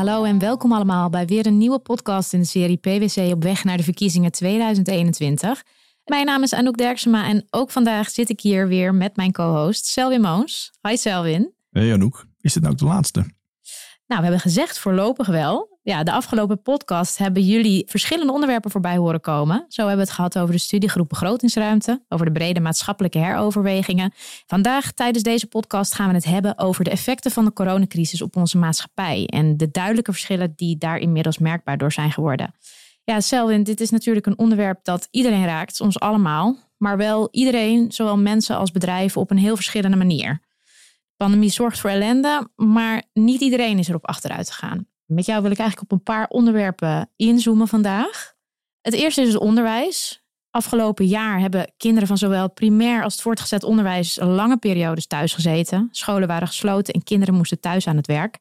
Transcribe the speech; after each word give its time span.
Hallo 0.00 0.24
en 0.24 0.38
welkom 0.38 0.72
allemaal 0.72 1.10
bij 1.10 1.26
weer 1.26 1.46
een 1.46 1.58
nieuwe 1.58 1.78
podcast 1.78 2.32
in 2.32 2.40
de 2.40 2.46
serie 2.46 2.76
PwC 2.76 3.32
op 3.32 3.42
weg 3.42 3.64
naar 3.64 3.76
de 3.76 3.82
verkiezingen 3.82 4.32
2021. 4.32 5.62
Mijn 6.04 6.26
naam 6.26 6.42
is 6.42 6.52
Anouk 6.52 6.76
Derksema 6.76 7.28
en 7.28 7.46
ook 7.50 7.70
vandaag 7.70 8.10
zit 8.10 8.28
ik 8.28 8.40
hier 8.40 8.68
weer 8.68 8.94
met 8.94 9.16
mijn 9.16 9.32
co-host 9.32 9.86
Selwin 9.86 10.20
Moons. 10.20 10.72
Hi 10.88 10.96
Selwin. 10.96 11.52
Hey 11.70 11.92
Anouk, 11.92 12.26
is 12.40 12.52
dit 12.52 12.62
nou 12.62 12.74
ook 12.74 12.80
de 12.80 12.86
laatste? 12.86 13.20
Nou, 13.20 13.32
we 14.06 14.22
hebben 14.22 14.40
gezegd 14.40 14.78
voorlopig 14.78 15.26
wel. 15.26 15.69
Ja, 15.82 16.02
de 16.02 16.12
afgelopen 16.12 16.62
podcast 16.62 17.18
hebben 17.18 17.42
jullie 17.42 17.84
verschillende 17.86 18.32
onderwerpen 18.32 18.70
voorbij 18.70 18.96
horen 18.96 19.20
komen. 19.20 19.64
Zo 19.68 19.80
hebben 19.80 19.96
we 19.96 20.02
het 20.02 20.12
gehad 20.12 20.38
over 20.38 20.54
de 20.54 20.60
studiegroep 20.60 21.08
Begrotingsruimte, 21.08 22.04
over 22.08 22.26
de 22.26 22.32
brede 22.32 22.60
maatschappelijke 22.60 23.18
heroverwegingen. 23.18 24.12
Vandaag, 24.46 24.92
tijdens 24.92 25.24
deze 25.24 25.46
podcast, 25.46 25.94
gaan 25.94 26.08
we 26.08 26.14
het 26.14 26.24
hebben 26.24 26.58
over 26.58 26.84
de 26.84 26.90
effecten 26.90 27.30
van 27.30 27.44
de 27.44 27.52
coronacrisis 27.52 28.22
op 28.22 28.36
onze 28.36 28.58
maatschappij 28.58 29.26
en 29.26 29.56
de 29.56 29.70
duidelijke 29.70 30.12
verschillen 30.12 30.52
die 30.56 30.78
daar 30.78 30.98
inmiddels 30.98 31.38
merkbaar 31.38 31.78
door 31.78 31.92
zijn 31.92 32.12
geworden. 32.12 32.54
Ja, 33.04 33.20
Selwin, 33.20 33.62
dit 33.62 33.80
is 33.80 33.90
natuurlijk 33.90 34.26
een 34.26 34.38
onderwerp 34.38 34.84
dat 34.84 35.08
iedereen 35.10 35.44
raakt, 35.44 35.80
ons 35.80 36.00
allemaal, 36.00 36.56
maar 36.78 36.96
wel 36.96 37.28
iedereen, 37.30 37.92
zowel 37.92 38.18
mensen 38.18 38.56
als 38.56 38.70
bedrijven, 38.70 39.20
op 39.20 39.30
een 39.30 39.38
heel 39.38 39.56
verschillende 39.56 39.96
manier. 39.96 40.40
De 41.04 41.16
pandemie 41.16 41.50
zorgt 41.50 41.80
voor 41.80 41.90
ellende, 41.90 42.48
maar 42.56 43.02
niet 43.12 43.40
iedereen 43.40 43.78
is 43.78 43.88
erop 43.88 44.06
achteruit 44.06 44.50
gegaan. 44.50 44.89
Met 45.10 45.26
jou 45.26 45.42
wil 45.42 45.50
ik 45.50 45.58
eigenlijk 45.58 45.92
op 45.92 45.98
een 45.98 46.04
paar 46.04 46.26
onderwerpen 46.28 47.10
inzoomen 47.16 47.68
vandaag. 47.68 48.34
Het 48.80 48.94
eerste 48.94 49.20
is 49.22 49.28
het 49.28 49.42
onderwijs. 49.42 50.22
Afgelopen 50.50 51.06
jaar 51.06 51.40
hebben 51.40 51.72
kinderen 51.76 52.08
van 52.08 52.18
zowel 52.18 52.50
primair 52.50 53.02
als 53.02 53.12
het 53.12 53.22
voortgezet 53.22 53.64
onderwijs 53.64 54.18
lange 54.22 54.56
periodes 54.56 55.06
thuis 55.06 55.34
gezeten. 55.34 55.88
Scholen 55.90 56.28
waren 56.28 56.48
gesloten 56.48 56.94
en 56.94 57.02
kinderen 57.02 57.34
moesten 57.34 57.60
thuis 57.60 57.86
aan 57.86 57.96
het 57.96 58.06
werk. 58.06 58.38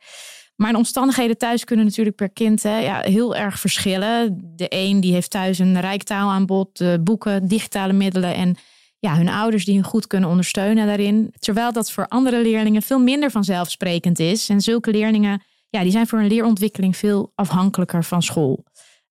Maar 0.56 0.72
de 0.72 0.78
omstandigheden 0.78 1.38
thuis 1.38 1.64
kunnen 1.64 1.86
natuurlijk 1.86 2.16
per 2.16 2.30
kind 2.30 2.64
hè, 2.64 2.78
ja, 2.78 3.02
heel 3.02 3.36
erg 3.36 3.60
verschillen. 3.60 4.42
De 4.56 4.66
een 4.70 5.00
die 5.00 5.14
heeft 5.14 5.30
thuis 5.30 5.60
een 5.60 5.80
rijk 5.80 6.04
taalaanbod, 6.04 7.04
boeken, 7.04 7.48
digitale 7.48 7.94
middelen 7.94 8.34
en 8.34 8.58
ja, 9.00 9.16
hun 9.16 9.30
ouders 9.30 9.66
die 9.66 9.76
hen 9.76 9.84
goed 9.84 10.08
kunnen 10.08 10.30
ondersteunen 10.30 10.88
daarin. 10.88 11.34
Terwijl 11.40 11.72
dat 11.72 11.92
voor 11.92 12.08
andere 12.08 12.42
leerlingen 12.42 12.82
veel 12.82 13.00
minder 13.00 13.32
vanzelfsprekend 13.32 14.20
is. 14.20 14.50
En 14.50 14.62
zulke 14.62 14.92
leerlingen 14.92 15.42
ja, 15.70 15.82
die 15.82 15.92
zijn 15.92 16.08
voor 16.08 16.20
een 16.20 16.28
leerontwikkeling 16.28 16.98
veel 16.98 17.32
afhankelijker 17.36 18.04
van 18.04 18.22
school. 18.22 18.64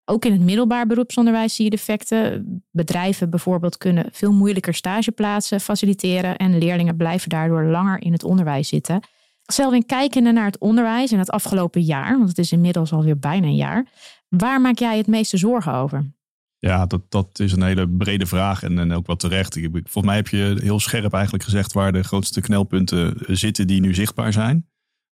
Ook 0.05 0.25
in 0.25 0.33
het 0.33 0.41
middelbaar 0.41 0.87
beroepsonderwijs 0.87 1.55
zie 1.55 1.65
je 1.65 1.71
de 1.71 1.77
effecten. 1.77 2.63
Bedrijven 2.71 3.31
bijvoorbeeld 3.31 3.77
kunnen 3.77 4.09
veel 4.13 4.33
moeilijker 4.33 4.75
stageplaatsen 4.75 5.61
faciliteren 5.61 6.37
en 6.37 6.59
leerlingen 6.59 6.97
blijven 6.97 7.29
daardoor 7.29 7.65
langer 7.65 8.03
in 8.03 8.13
het 8.13 8.25
onderwijs 8.25 8.69
zitten. 8.69 9.01
Zelf 9.43 9.85
kijkende 9.87 10.33
naar 10.33 10.45
het 10.45 10.59
onderwijs 10.59 11.13
in 11.13 11.19
het 11.19 11.31
afgelopen 11.31 11.83
jaar, 11.83 12.17
want 12.17 12.29
het 12.29 12.39
is 12.39 12.53
inmiddels 12.53 12.93
alweer 12.93 13.19
bijna 13.19 13.47
een 13.47 13.55
jaar, 13.55 13.87
waar 14.29 14.61
maak 14.61 14.79
jij 14.79 14.97
het 14.97 15.07
meeste 15.07 15.37
zorgen 15.37 15.73
over? 15.73 16.13
Ja, 16.59 16.87
dat, 16.87 17.03
dat 17.09 17.39
is 17.39 17.53
een 17.53 17.63
hele 17.63 17.89
brede 17.89 18.27
vraag 18.27 18.63
en, 18.63 18.79
en 18.79 18.93
ook 18.93 19.07
wel 19.07 19.17
terecht. 19.17 19.59
Volgens 19.73 20.05
mij 20.05 20.17
heb 20.17 20.29
je 20.29 20.59
heel 20.63 20.81
scherp 20.81 21.13
eigenlijk 21.13 21.45
gezegd 21.45 21.73
waar 21.73 21.93
de 21.93 22.03
grootste 22.03 22.41
knelpunten 22.41 23.17
zitten 23.27 23.67
die 23.67 23.81
nu 23.81 23.95
zichtbaar 23.95 24.33
zijn 24.33 24.67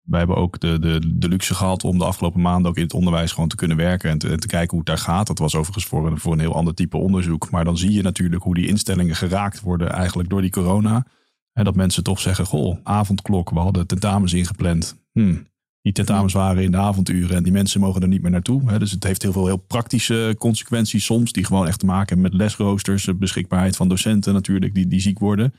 wij 0.05 0.19
hebben 0.19 0.37
ook 0.37 0.59
de, 0.59 0.79
de, 0.79 1.13
de 1.15 1.27
luxe 1.27 1.55
gehad 1.55 1.83
om 1.83 1.97
de 1.97 2.05
afgelopen 2.05 2.41
maanden 2.41 2.71
ook 2.71 2.77
in 2.77 2.83
het 2.83 2.93
onderwijs 2.93 3.31
gewoon 3.31 3.49
te 3.49 3.55
kunnen 3.55 3.77
werken 3.77 4.09
en 4.09 4.17
te, 4.17 4.37
te 4.37 4.47
kijken 4.47 4.69
hoe 4.69 4.79
het 4.79 4.87
daar 4.87 4.97
gaat. 4.97 5.27
Dat 5.27 5.39
was 5.39 5.55
overigens 5.55 5.85
voor 5.85 6.07
een, 6.07 6.17
voor 6.17 6.33
een 6.33 6.39
heel 6.39 6.55
ander 6.55 6.73
type 6.73 6.97
onderzoek. 6.97 7.49
Maar 7.49 7.65
dan 7.65 7.77
zie 7.77 7.91
je 7.91 8.01
natuurlijk 8.01 8.43
hoe 8.43 8.55
die 8.55 8.67
instellingen 8.67 9.15
geraakt 9.15 9.61
worden 9.61 9.91
eigenlijk 9.91 10.29
door 10.29 10.41
die 10.41 10.51
corona. 10.51 11.05
En 11.53 11.63
dat 11.63 11.75
mensen 11.75 12.03
toch 12.03 12.19
zeggen, 12.19 12.45
goh, 12.45 12.77
avondklok, 12.83 13.49
we 13.49 13.59
hadden 13.59 13.87
tentamens 13.87 14.33
ingepland. 14.33 15.03
Hmm, 15.11 15.47
die 15.81 15.93
tentamens 15.93 16.33
waren 16.33 16.63
in 16.63 16.71
de 16.71 16.77
avonduren 16.77 17.35
en 17.35 17.43
die 17.43 17.51
mensen 17.51 17.79
mogen 17.79 18.01
er 18.01 18.07
niet 18.07 18.21
meer 18.21 18.31
naartoe. 18.31 18.77
Dus 18.77 18.91
het 18.91 19.03
heeft 19.03 19.21
heel 19.21 19.31
veel 19.31 19.45
heel 19.45 19.57
praktische 19.57 20.35
consequenties 20.37 21.05
soms, 21.05 21.31
die 21.31 21.45
gewoon 21.45 21.67
echt 21.67 21.79
te 21.79 21.85
maken 21.85 22.07
hebben 22.07 22.31
met 22.31 22.41
lesroosters, 22.41 23.17
beschikbaarheid 23.17 23.75
van 23.75 23.89
docenten 23.89 24.33
natuurlijk, 24.33 24.73
die, 24.73 24.87
die 24.87 24.99
ziek 24.99 25.19
worden. 25.19 25.53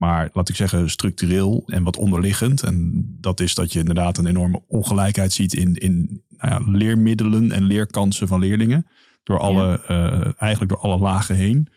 Maar 0.00 0.30
laat 0.32 0.48
ik 0.48 0.56
zeggen, 0.56 0.90
structureel 0.90 1.62
en 1.66 1.82
wat 1.82 1.96
onderliggend. 1.96 2.62
En 2.62 3.04
dat 3.20 3.40
is 3.40 3.54
dat 3.54 3.72
je 3.72 3.78
inderdaad 3.78 4.18
een 4.18 4.26
enorme 4.26 4.62
ongelijkheid 4.68 5.32
ziet 5.32 5.54
in, 5.54 5.74
in 5.74 6.22
nou 6.28 6.52
ja, 6.52 6.70
leermiddelen 6.70 7.52
en 7.52 7.62
leerkansen 7.62 8.28
van 8.28 8.40
leerlingen. 8.40 8.86
Door 9.22 9.38
alle, 9.38 9.82
uh, 9.90 10.32
eigenlijk 10.42 10.72
door 10.72 10.80
alle 10.80 10.98
lagen 10.98 11.34
heen. 11.34 11.68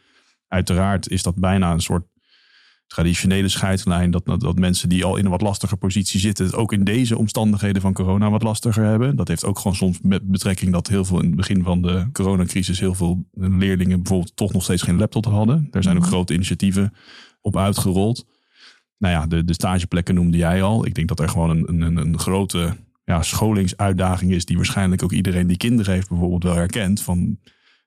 Uiteraard 0.47 1.09
is 1.09 1.23
dat 1.23 1.35
bijna 1.35 1.71
een 1.71 1.81
soort 1.81 2.05
traditionele 2.93 3.49
scheidslijn. 3.49 4.11
Dat, 4.11 4.25
dat, 4.25 4.39
dat, 4.39 4.59
mensen 4.59 4.89
die 4.89 5.05
al 5.05 5.17
in 5.17 5.25
een 5.25 5.31
wat 5.31 5.41
lastige 5.41 5.75
positie 5.75 6.19
zitten, 6.19 6.45
het 6.45 6.55
ook 6.55 6.73
in 6.73 6.83
deze 6.83 7.17
omstandigheden 7.17 7.81
van 7.81 7.93
corona 7.93 8.29
wat 8.29 8.43
lastiger 8.43 8.83
hebben. 8.83 9.15
Dat 9.15 9.27
heeft 9.27 9.45
ook 9.45 9.57
gewoon 9.57 9.75
soms 9.75 9.99
met 10.01 10.31
betrekking 10.31 10.71
dat 10.71 10.87
heel 10.87 11.05
veel 11.05 11.19
in 11.19 11.25
het 11.25 11.35
begin 11.35 11.63
van 11.63 11.81
de 11.81 12.07
coronacrisis 12.11 12.79
heel 12.79 12.93
veel 12.93 13.25
leerlingen 13.33 13.97
bijvoorbeeld 13.97 14.35
toch 14.35 14.53
nog 14.53 14.63
steeds 14.63 14.81
geen 14.81 14.97
laptop 14.97 15.25
hadden. 15.25 15.67
Er 15.71 15.83
zijn 15.83 15.95
ook 15.95 16.01
mhm. 16.01 16.11
grote 16.11 16.33
initiatieven 16.33 16.93
op 17.41 17.57
uitgerold. 17.57 18.25
Nou 18.97 19.13
ja, 19.13 19.27
de, 19.27 19.45
de 19.45 19.53
stageplekken 19.53 20.15
noemde 20.15 20.37
jij 20.37 20.61
al. 20.61 20.85
Ik 20.85 20.95
denk 20.95 21.07
dat 21.07 21.19
er 21.19 21.29
gewoon 21.29 21.49
een, 21.49 21.81
een, 21.81 21.97
een 21.97 22.19
grote 22.19 22.75
ja, 23.05 23.21
scholingsuitdaging 23.21 24.31
is, 24.31 24.45
die 24.45 24.55
waarschijnlijk 24.55 25.03
ook 25.03 25.11
iedereen 25.11 25.47
die 25.47 25.57
kinderen 25.57 25.93
heeft 25.93 26.09
bijvoorbeeld 26.09 26.43
wel 26.43 26.55
herkent. 26.55 27.01
Van, 27.01 27.37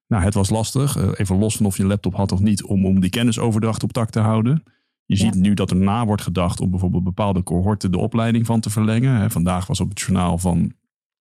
nou, 0.06 0.22
het 0.22 0.34
was 0.34 0.50
lastig, 0.50 0.96
eh, 0.96 1.08
even 1.16 1.38
los 1.38 1.56
van 1.56 1.66
of 1.66 1.76
je 1.76 1.82
een 1.82 1.88
laptop 1.88 2.14
had 2.14 2.32
of 2.32 2.40
niet, 2.40 2.62
om, 2.64 2.86
om 2.86 3.00
die 3.00 3.10
kennisoverdracht 3.10 3.82
op 3.82 3.92
tak 3.92 4.10
te 4.10 4.20
houden. 4.20 4.62
Je 5.06 5.16
ziet 5.16 5.34
nu 5.34 5.54
dat 5.54 5.70
er 5.70 5.76
na 5.76 6.06
wordt 6.06 6.22
gedacht 6.22 6.60
om 6.60 6.70
bijvoorbeeld 6.70 7.04
bepaalde 7.04 7.42
cohorten 7.42 7.92
de 7.92 7.98
opleiding 7.98 8.46
van 8.46 8.60
te 8.60 8.70
verlengen. 8.70 9.30
Vandaag 9.30 9.66
was 9.66 9.80
op 9.80 9.88
het 9.88 10.00
journaal 10.00 10.38
van 10.38 10.72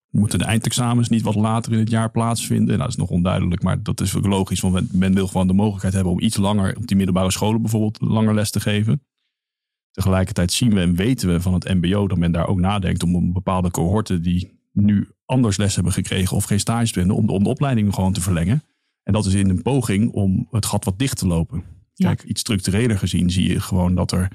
moeten 0.09 0.39
de 0.39 0.45
eindexamens 0.45 1.09
niet 1.09 1.21
wat 1.21 1.35
later 1.35 1.73
in 1.73 1.79
het 1.79 1.89
jaar 1.89 2.11
plaatsvinden? 2.11 2.67
Nou, 2.67 2.79
dat 2.79 2.87
is 2.87 2.95
nog 2.95 3.09
onduidelijk, 3.09 3.63
maar 3.63 3.83
dat 3.83 4.01
is 4.01 4.15
ook 4.15 4.25
logisch. 4.25 4.59
Want 4.59 4.93
men 4.93 5.13
wil 5.13 5.27
gewoon 5.27 5.47
de 5.47 5.53
mogelijkheid 5.53 5.93
hebben 5.93 6.13
om 6.13 6.19
iets 6.19 6.37
langer 6.37 6.77
op 6.77 6.87
die 6.87 6.97
middelbare 6.97 7.31
scholen 7.31 7.61
bijvoorbeeld 7.61 8.01
langer 8.01 8.33
les 8.33 8.51
te 8.51 8.59
geven. 8.59 9.01
Tegelijkertijd 9.91 10.51
zien 10.51 10.73
we 10.73 10.79
en 10.79 10.95
weten 10.95 11.29
we 11.29 11.41
van 11.41 11.53
het 11.53 11.73
MBO 11.73 12.07
dat 12.07 12.17
men 12.17 12.31
daar 12.31 12.47
ook 12.47 12.59
nadenkt 12.59 13.03
om 13.03 13.15
een 13.15 13.33
bepaalde 13.33 13.71
cohorten 13.71 14.21
die 14.21 14.59
nu 14.71 15.09
anders 15.25 15.57
les 15.57 15.75
hebben 15.75 15.93
gekregen 15.93 16.35
of 16.35 16.43
geen 16.43 16.59
stage 16.59 16.93
vinden, 16.93 17.15
om 17.15 17.25
de, 17.25 17.31
om 17.31 17.43
de 17.43 17.49
opleiding 17.49 17.93
gewoon 17.93 18.13
te 18.13 18.21
verlengen. 18.21 18.63
En 19.03 19.13
dat 19.13 19.25
is 19.25 19.33
in 19.33 19.49
een 19.49 19.61
poging 19.61 20.11
om 20.11 20.47
het 20.51 20.65
gat 20.65 20.85
wat 20.85 20.99
dicht 20.99 21.17
te 21.17 21.27
lopen. 21.27 21.63
Kijk, 21.95 22.23
iets 22.23 22.41
structureler 22.41 22.97
gezien 22.97 23.29
zie 23.29 23.49
je 23.49 23.59
gewoon 23.59 23.95
dat 23.95 24.11
er 24.11 24.27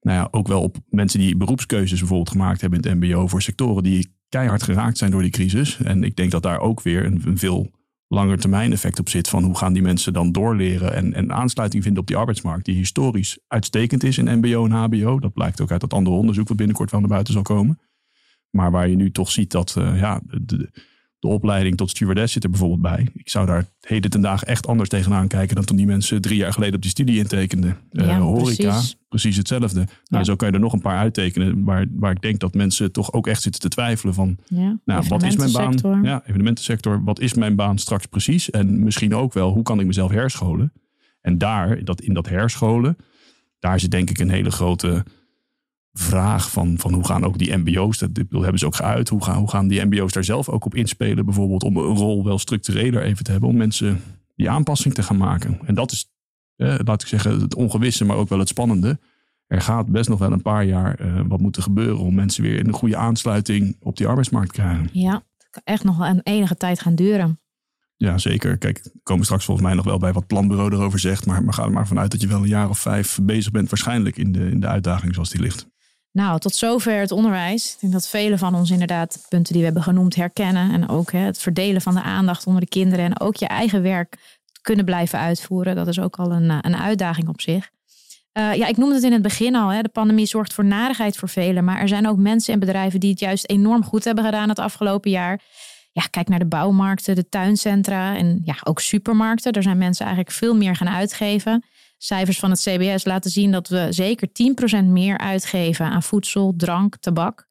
nou 0.00 0.18
ja, 0.18 0.28
ook 0.30 0.48
wel 0.48 0.62
op 0.62 0.76
mensen 0.88 1.20
die 1.20 1.36
beroepskeuzes 1.36 1.98
bijvoorbeeld 1.98 2.30
gemaakt 2.30 2.60
hebben 2.60 2.80
in 2.80 2.88
het 2.88 3.00
MBO 3.00 3.26
voor 3.26 3.42
sectoren 3.42 3.82
die 3.82 4.14
keihard 4.28 4.62
geraakt 4.62 4.98
zijn 4.98 5.10
door 5.10 5.22
die 5.22 5.30
crisis. 5.30 5.76
En 5.76 6.04
ik 6.04 6.16
denk 6.16 6.30
dat 6.30 6.42
daar 6.42 6.60
ook 6.60 6.82
weer 6.82 7.04
een, 7.04 7.22
een 7.24 7.38
veel 7.38 7.70
langer 8.08 8.38
termijn 8.38 8.72
effect 8.72 8.98
op 8.98 9.08
zit 9.08 9.28
van 9.28 9.42
hoe 9.42 9.56
gaan 9.56 9.72
die 9.72 9.82
mensen 9.82 10.12
dan 10.12 10.32
doorleren 10.32 10.94
en, 10.94 11.14
en 11.14 11.32
aansluiting 11.32 11.82
vinden 11.82 12.00
op 12.00 12.08
die 12.08 12.16
arbeidsmarkt, 12.16 12.64
die 12.64 12.76
historisch 12.76 13.38
uitstekend 13.46 14.02
is 14.02 14.18
in 14.18 14.38
MBO 14.38 14.64
en 14.64 14.70
HBO. 14.70 15.18
Dat 15.18 15.32
blijkt 15.32 15.60
ook 15.60 15.70
uit 15.70 15.80
dat 15.80 15.92
andere 15.92 16.16
onderzoek 16.16 16.48
wat 16.48 16.56
binnenkort 16.56 16.90
wel 16.90 17.00
naar 17.00 17.08
buiten 17.08 17.32
zal 17.32 17.42
komen. 17.42 17.80
Maar 18.50 18.70
waar 18.70 18.88
je 18.88 18.96
nu 18.96 19.10
toch 19.10 19.30
ziet 19.30 19.50
dat 19.50 19.74
uh, 19.78 19.98
ja, 19.98 20.20
de, 20.24 20.70
de 21.22 21.28
opleiding 21.28 21.76
tot 21.76 21.90
stewardess 21.90 22.32
zit 22.32 22.44
er 22.44 22.50
bijvoorbeeld 22.50 22.80
bij. 22.80 23.08
Ik 23.14 23.28
zou 23.28 23.46
daar 23.46 23.64
heden 23.80 24.10
ten 24.10 24.20
dagen 24.20 24.46
echt 24.46 24.66
anders 24.66 24.88
tegenaan 24.88 25.28
kijken 25.28 25.54
dan 25.54 25.64
toen 25.64 25.76
die 25.76 25.86
mensen 25.86 26.20
drie 26.20 26.36
jaar 26.36 26.52
geleden 26.52 26.74
op 26.74 26.82
die 26.82 26.90
studie 26.90 27.18
intekenden. 27.18 27.76
Uh, 27.92 28.06
ja, 28.06 28.18
horeca, 28.18 28.70
precies. 28.70 28.96
precies 29.08 29.36
hetzelfde. 29.36 29.86
Nou, 30.04 30.24
zo 30.24 30.36
kan 30.36 30.48
je 30.48 30.54
er 30.54 30.60
nog 30.60 30.72
een 30.72 30.80
paar 30.80 30.98
uittekenen 30.98 31.64
waar, 31.64 31.86
waar 31.90 32.10
ik 32.10 32.22
denk 32.22 32.40
dat 32.40 32.54
mensen 32.54 32.92
toch 32.92 33.12
ook 33.12 33.26
echt 33.26 33.42
zitten 33.42 33.60
te 33.60 33.68
twijfelen 33.68 34.14
van, 34.14 34.36
ja, 34.46 34.78
nou, 34.84 35.04
wat 35.08 35.22
is 35.22 35.36
mijn 35.36 35.52
baan? 35.52 36.02
Ja, 36.02 36.22
evenementensector, 36.26 37.04
wat 37.04 37.20
is 37.20 37.34
mijn 37.34 37.56
baan 37.56 37.78
straks 37.78 38.06
precies? 38.06 38.50
En 38.50 38.82
misschien 38.82 39.14
ook 39.14 39.32
wel, 39.32 39.52
hoe 39.52 39.62
kan 39.62 39.80
ik 39.80 39.86
mezelf 39.86 40.10
herscholen? 40.10 40.72
En 41.20 41.38
daar, 41.38 41.84
dat, 41.84 42.00
in 42.00 42.14
dat 42.14 42.28
herscholen, 42.28 42.96
daar 43.58 43.80
zit 43.80 43.90
denk 43.90 44.10
ik 44.10 44.18
een 44.18 44.30
hele 44.30 44.50
grote 44.50 45.04
vraag 45.92 46.50
van, 46.50 46.78
van 46.78 46.92
hoe 46.92 47.06
gaan 47.06 47.24
ook 47.24 47.38
die 47.38 47.56
MBO's, 47.56 47.98
dat 47.98 48.10
hebben 48.30 48.58
ze 48.58 48.66
ook 48.66 48.74
geuit, 48.74 49.08
hoe 49.08 49.24
gaan, 49.24 49.38
hoe 49.38 49.50
gaan 49.50 49.68
die 49.68 49.84
MBO's 49.84 50.12
daar 50.12 50.24
zelf 50.24 50.48
ook 50.48 50.64
op 50.64 50.74
inspelen, 50.74 51.24
bijvoorbeeld 51.24 51.62
om 51.62 51.76
een 51.76 51.96
rol 51.96 52.24
wel 52.24 52.38
structureler 52.38 53.02
even 53.02 53.24
te 53.24 53.30
hebben, 53.30 53.48
om 53.48 53.56
mensen 53.56 54.00
die 54.36 54.50
aanpassing 54.50 54.94
te 54.94 55.02
gaan 55.02 55.16
maken. 55.16 55.60
En 55.64 55.74
dat 55.74 55.92
is, 55.92 56.10
eh, 56.56 56.74
laat 56.84 57.02
ik 57.02 57.08
zeggen, 57.08 57.40
het 57.40 57.54
ongewisse, 57.54 58.04
maar 58.04 58.16
ook 58.16 58.28
wel 58.28 58.38
het 58.38 58.48
spannende. 58.48 58.98
Er 59.46 59.60
gaat 59.60 59.86
best 59.86 60.08
nog 60.08 60.18
wel 60.18 60.32
een 60.32 60.42
paar 60.42 60.64
jaar 60.64 60.94
eh, 60.94 61.20
wat 61.26 61.40
moeten 61.40 61.62
gebeuren 61.62 61.98
om 61.98 62.14
mensen 62.14 62.42
weer 62.42 62.58
in 62.58 62.66
een 62.66 62.72
goede 62.72 62.96
aansluiting 62.96 63.76
op 63.80 63.96
die 63.96 64.06
arbeidsmarkt 64.06 64.54
te 64.54 64.60
krijgen. 64.60 64.88
Ja, 64.92 65.12
het 65.12 65.48
kan 65.50 65.62
echt 65.64 65.84
nog 65.84 65.96
wel 65.98 66.06
een 66.06 66.20
enige 66.22 66.56
tijd 66.56 66.80
gaan 66.80 66.94
duren. 66.94 67.40
Ja, 67.96 68.18
zeker. 68.18 68.58
Kijk, 68.58 68.80
we 68.82 69.00
komen 69.02 69.24
straks 69.24 69.44
volgens 69.44 69.66
mij 69.66 69.76
nog 69.76 69.84
wel 69.84 69.98
bij 69.98 70.12
wat 70.12 70.26
planbureau 70.26 70.72
erover 70.72 70.98
zegt. 70.98 71.26
Maar, 71.26 71.44
maar 71.44 71.54
ga 71.54 71.64
er 71.64 71.72
maar 71.72 71.86
vanuit 71.86 72.10
dat 72.10 72.20
je 72.20 72.26
wel 72.26 72.42
een 72.42 72.48
jaar 72.48 72.68
of 72.68 72.78
vijf 72.78 73.18
bezig 73.22 73.52
bent, 73.52 73.68
waarschijnlijk 73.68 74.16
in 74.16 74.32
de, 74.32 74.50
in 74.50 74.60
de 74.60 74.66
uitdaging 74.66 75.14
zoals 75.14 75.30
die 75.30 75.40
ligt. 75.40 75.70
Nou, 76.12 76.38
tot 76.38 76.54
zover 76.54 77.00
het 77.00 77.10
onderwijs. 77.10 77.72
Ik 77.72 77.80
denk 77.80 77.92
dat 77.92 78.08
velen 78.08 78.38
van 78.38 78.54
ons 78.54 78.70
inderdaad 78.70 79.26
punten 79.28 79.52
die 79.52 79.60
we 79.62 79.66
hebben 79.68 79.82
genoemd 79.84 80.14
herkennen. 80.14 80.72
En 80.72 80.88
ook 80.88 81.12
hè, 81.12 81.18
het 81.18 81.38
verdelen 81.38 81.80
van 81.80 81.94
de 81.94 82.02
aandacht 82.02 82.46
onder 82.46 82.60
de 82.60 82.68
kinderen. 82.68 83.04
En 83.04 83.20
ook 83.20 83.36
je 83.36 83.46
eigen 83.46 83.82
werk 83.82 84.40
kunnen 84.62 84.84
blijven 84.84 85.18
uitvoeren. 85.18 85.76
Dat 85.76 85.88
is 85.88 86.00
ook 86.00 86.16
al 86.16 86.32
een, 86.32 86.50
eh, 86.50 86.58
een 86.60 86.76
uitdaging 86.76 87.28
op 87.28 87.40
zich. 87.40 87.70
Uh, 88.38 88.54
ja, 88.54 88.66
ik 88.66 88.76
noemde 88.76 88.94
het 88.94 89.04
in 89.04 89.12
het 89.12 89.22
begin 89.22 89.54
al. 89.54 89.68
Hè. 89.68 89.82
De 89.82 89.88
pandemie 89.88 90.26
zorgt 90.26 90.52
voor 90.52 90.64
narigheid 90.64 91.16
voor 91.16 91.28
velen. 91.28 91.64
Maar 91.64 91.80
er 91.80 91.88
zijn 91.88 92.08
ook 92.08 92.16
mensen 92.16 92.54
en 92.54 92.60
bedrijven 92.60 93.00
die 93.00 93.10
het 93.10 93.20
juist 93.20 93.50
enorm 93.50 93.84
goed 93.84 94.04
hebben 94.04 94.24
gedaan 94.24 94.48
het 94.48 94.58
afgelopen 94.58 95.10
jaar. 95.10 95.40
Ja, 95.92 96.02
kijk 96.10 96.28
naar 96.28 96.38
de 96.38 96.46
bouwmarkten, 96.46 97.14
de 97.14 97.28
tuincentra 97.28 98.16
en 98.16 98.40
ja, 98.44 98.56
ook 98.64 98.80
supermarkten. 98.80 99.52
Daar 99.52 99.62
zijn 99.62 99.78
mensen 99.78 100.06
eigenlijk 100.06 100.36
veel 100.36 100.56
meer 100.56 100.76
gaan 100.76 100.88
uitgeven. 100.88 101.64
Cijfers 102.04 102.38
van 102.38 102.50
het 102.50 102.60
CBS 102.60 103.04
laten 103.04 103.30
zien 103.30 103.50
dat 103.50 103.68
we 103.68 103.86
zeker 103.90 104.28
10% 104.82 104.84
meer 104.84 105.18
uitgeven 105.18 105.86
aan 105.86 106.02
voedsel, 106.02 106.54
drank, 106.56 106.96
tabak. 106.96 107.48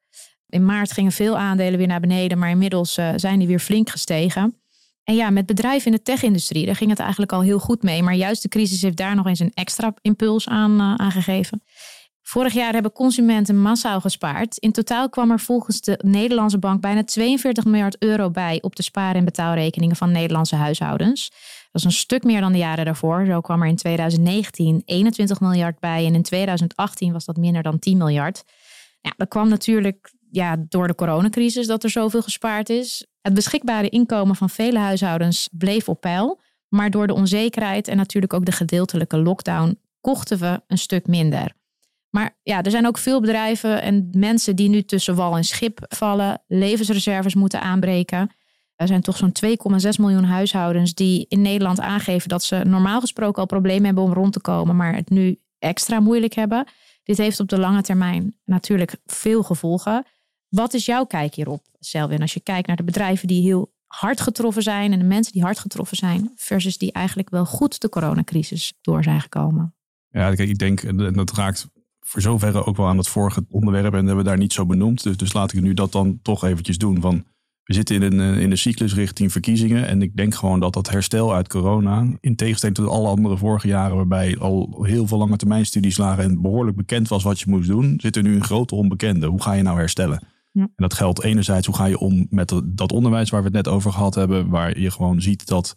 In 0.48 0.64
maart 0.64 0.92
gingen 0.92 1.12
veel 1.12 1.38
aandelen 1.38 1.78
weer 1.78 1.86
naar 1.86 2.00
beneden, 2.00 2.38
maar 2.38 2.50
inmiddels 2.50 2.98
uh, 2.98 3.12
zijn 3.16 3.38
die 3.38 3.48
weer 3.48 3.58
flink 3.58 3.90
gestegen. 3.90 4.56
En 5.04 5.14
ja, 5.14 5.30
met 5.30 5.46
bedrijven 5.46 5.86
in 5.86 5.96
de 5.96 6.02
tech-industrie, 6.02 6.66
daar 6.66 6.76
ging 6.76 6.90
het 6.90 6.98
eigenlijk 6.98 7.32
al 7.32 7.42
heel 7.42 7.58
goed 7.58 7.82
mee. 7.82 8.02
Maar 8.02 8.14
juist 8.14 8.42
de 8.42 8.48
crisis 8.48 8.82
heeft 8.82 8.96
daar 8.96 9.14
nog 9.14 9.26
eens 9.26 9.38
een 9.38 9.52
extra 9.54 9.94
impuls 10.00 10.48
aan, 10.48 10.80
uh, 10.80 10.94
aangegeven. 10.94 11.62
Vorig 12.22 12.52
jaar 12.52 12.72
hebben 12.72 12.92
consumenten 12.92 13.62
massaal 13.62 14.00
gespaard. 14.00 14.56
In 14.56 14.72
totaal 14.72 15.08
kwam 15.08 15.30
er 15.30 15.40
volgens 15.40 15.80
de 15.80 15.98
Nederlandse 16.04 16.58
bank 16.58 16.80
bijna 16.80 17.04
42 17.04 17.64
miljard 17.64 17.96
euro 17.98 18.30
bij 18.30 18.58
op 18.62 18.76
de 18.76 18.82
spaar- 18.82 19.14
en 19.14 19.24
betaalrekeningen 19.24 19.96
van 19.96 20.12
Nederlandse 20.12 20.56
huishoudens. 20.56 21.30
Dat 21.72 21.80
is 21.80 21.84
een 21.84 21.92
stuk 21.92 22.24
meer 22.24 22.40
dan 22.40 22.52
de 22.52 22.58
jaren 22.58 22.84
daarvoor. 22.84 23.24
Zo 23.26 23.40
kwam 23.40 23.62
er 23.62 23.68
in 23.68 23.76
2019 23.76 24.82
21 24.84 25.40
miljard 25.40 25.78
bij 25.80 26.06
en 26.06 26.14
in 26.14 26.22
2018 26.22 27.12
was 27.12 27.24
dat 27.24 27.36
minder 27.36 27.62
dan 27.62 27.78
10 27.78 27.98
miljard. 27.98 28.44
Ja, 29.00 29.12
dat 29.16 29.28
kwam 29.28 29.48
natuurlijk 29.48 30.12
ja, 30.30 30.56
door 30.68 30.86
de 30.86 30.94
coronacrisis 30.94 31.66
dat 31.66 31.84
er 31.84 31.90
zoveel 31.90 32.22
gespaard 32.22 32.68
is. 32.68 33.06
Het 33.20 33.34
beschikbare 33.34 33.88
inkomen 33.88 34.36
van 34.36 34.50
vele 34.50 34.78
huishoudens 34.78 35.48
bleef 35.52 35.88
op 35.88 36.00
peil. 36.00 36.40
Maar 36.68 36.90
door 36.90 37.06
de 37.06 37.14
onzekerheid 37.14 37.88
en 37.88 37.96
natuurlijk 37.96 38.32
ook 38.32 38.44
de 38.44 38.52
gedeeltelijke 38.52 39.18
lockdown 39.18 39.78
kochten 40.00 40.38
we 40.38 40.62
een 40.66 40.78
stuk 40.78 41.06
minder. 41.06 41.52
Maar 42.10 42.38
ja, 42.42 42.62
er 42.62 42.70
zijn 42.70 42.86
ook 42.86 42.98
veel 42.98 43.20
bedrijven 43.20 43.82
en 43.82 44.08
mensen 44.12 44.56
die 44.56 44.68
nu 44.68 44.82
tussen 44.82 45.14
wal 45.14 45.36
en 45.36 45.44
schip 45.44 45.84
vallen, 45.88 46.42
levensreserves 46.46 47.34
moeten 47.34 47.60
aanbreken. 47.60 48.30
Er 48.82 48.88
zijn 48.88 49.00
toch 49.00 49.16
zo'n 49.16 49.32
2,6 49.46 49.88
miljoen 49.98 50.24
huishoudens 50.24 50.94
die 50.94 51.26
in 51.28 51.42
Nederland 51.42 51.80
aangeven 51.80 52.28
dat 52.28 52.42
ze 52.42 52.62
normaal 52.64 53.00
gesproken 53.00 53.40
al 53.40 53.46
problemen 53.46 53.84
hebben 53.84 54.04
om 54.04 54.12
rond 54.12 54.32
te 54.32 54.40
komen, 54.40 54.76
maar 54.76 54.94
het 54.94 55.10
nu 55.10 55.38
extra 55.58 56.00
moeilijk 56.00 56.34
hebben. 56.34 56.66
Dit 57.02 57.18
heeft 57.18 57.40
op 57.40 57.48
de 57.48 57.58
lange 57.58 57.82
termijn 57.82 58.36
natuurlijk 58.44 58.96
veel 59.06 59.42
gevolgen. 59.42 60.04
Wat 60.48 60.74
is 60.74 60.86
jouw 60.86 61.04
kijk 61.04 61.34
hierop, 61.34 61.62
Selwin, 61.80 62.20
als 62.20 62.34
je 62.34 62.40
kijkt 62.40 62.66
naar 62.66 62.76
de 62.76 62.82
bedrijven 62.82 63.28
die 63.28 63.42
heel 63.42 63.72
hard 63.86 64.20
getroffen 64.20 64.62
zijn 64.62 64.92
en 64.92 64.98
de 64.98 65.04
mensen 65.04 65.32
die 65.32 65.42
hard 65.42 65.58
getroffen 65.58 65.96
zijn, 65.96 66.32
versus 66.36 66.78
die 66.78 66.92
eigenlijk 66.92 67.30
wel 67.30 67.46
goed 67.46 67.80
de 67.80 67.88
coronacrisis 67.88 68.72
door 68.80 69.02
zijn 69.02 69.20
gekomen? 69.20 69.74
Ja, 70.08 70.28
ik 70.28 70.58
denk, 70.58 70.98
dat 71.14 71.32
raakt 71.32 71.68
voor 72.00 72.20
zoverre 72.20 72.64
ook 72.64 72.76
wel 72.76 72.86
aan 72.86 72.98
het 72.98 73.08
vorige 73.08 73.44
onderwerp 73.50 73.92
en 73.92 73.98
hebben 73.98 74.16
we 74.16 74.22
daar 74.22 74.38
niet 74.38 74.52
zo 74.52 74.66
benoemd. 74.66 75.02
Dus, 75.02 75.16
dus 75.16 75.32
laat 75.32 75.52
ik 75.52 75.60
nu 75.60 75.74
dat 75.74 75.92
dan 75.92 76.18
toch 76.22 76.44
eventjes 76.44 76.78
doen. 76.78 77.00
Van, 77.00 77.24
we 77.64 77.74
zitten 77.74 78.02
in 78.02 78.02
een, 78.02 78.38
in 78.38 78.50
een 78.50 78.58
cyclus 78.58 78.94
richting 78.94 79.32
verkiezingen. 79.32 79.86
En 79.86 80.02
ik 80.02 80.16
denk 80.16 80.34
gewoon 80.34 80.60
dat 80.60 80.72
dat 80.72 80.90
herstel 80.90 81.34
uit 81.34 81.48
corona, 81.48 82.06
in 82.20 82.36
tegenstelling 82.36 82.78
tot 82.78 82.88
alle 82.88 83.08
andere 83.08 83.36
vorige 83.36 83.66
jaren, 83.66 83.96
waarbij 83.96 84.38
al 84.38 84.84
heel 84.84 85.06
veel 85.06 85.18
lange 85.18 85.36
termijn 85.36 85.66
studies 85.66 85.96
lagen 85.96 86.24
en 86.24 86.42
behoorlijk 86.42 86.76
bekend 86.76 87.08
was 87.08 87.22
wat 87.22 87.40
je 87.40 87.50
moest 87.50 87.68
doen, 87.68 87.94
zit 87.96 88.16
er 88.16 88.22
nu 88.22 88.34
een 88.34 88.44
grote 88.44 88.74
onbekende. 88.74 89.26
Hoe 89.26 89.42
ga 89.42 89.52
je 89.52 89.62
nou 89.62 89.78
herstellen? 89.78 90.26
Ja. 90.52 90.62
En 90.62 90.72
dat 90.76 90.94
geldt 90.94 91.22
enerzijds, 91.22 91.66
hoe 91.66 91.76
ga 91.76 91.84
je 91.84 91.98
om 91.98 92.26
met 92.30 92.60
dat 92.64 92.92
onderwijs 92.92 93.30
waar 93.30 93.40
we 93.40 93.46
het 93.46 93.56
net 93.56 93.68
over 93.68 93.92
gehad 93.92 94.14
hebben, 94.14 94.48
waar 94.48 94.78
je 94.78 94.90
gewoon 94.90 95.20
ziet 95.20 95.46
dat, 95.46 95.74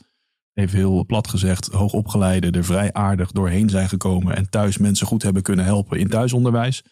even 0.53 0.77
heel 0.77 1.05
plat 1.05 1.27
gezegd, 1.27 1.67
hoogopgeleiden 1.67 2.51
er 2.51 2.63
vrij 2.63 2.93
aardig 2.93 3.31
doorheen 3.31 3.69
zijn 3.69 3.89
gekomen 3.89 4.35
en 4.35 4.49
thuis 4.49 4.77
mensen 4.77 5.07
goed 5.07 5.23
hebben 5.23 5.41
kunnen 5.41 5.65
helpen 5.65 5.99
in 5.99 6.07
thuisonderwijs. 6.07 6.83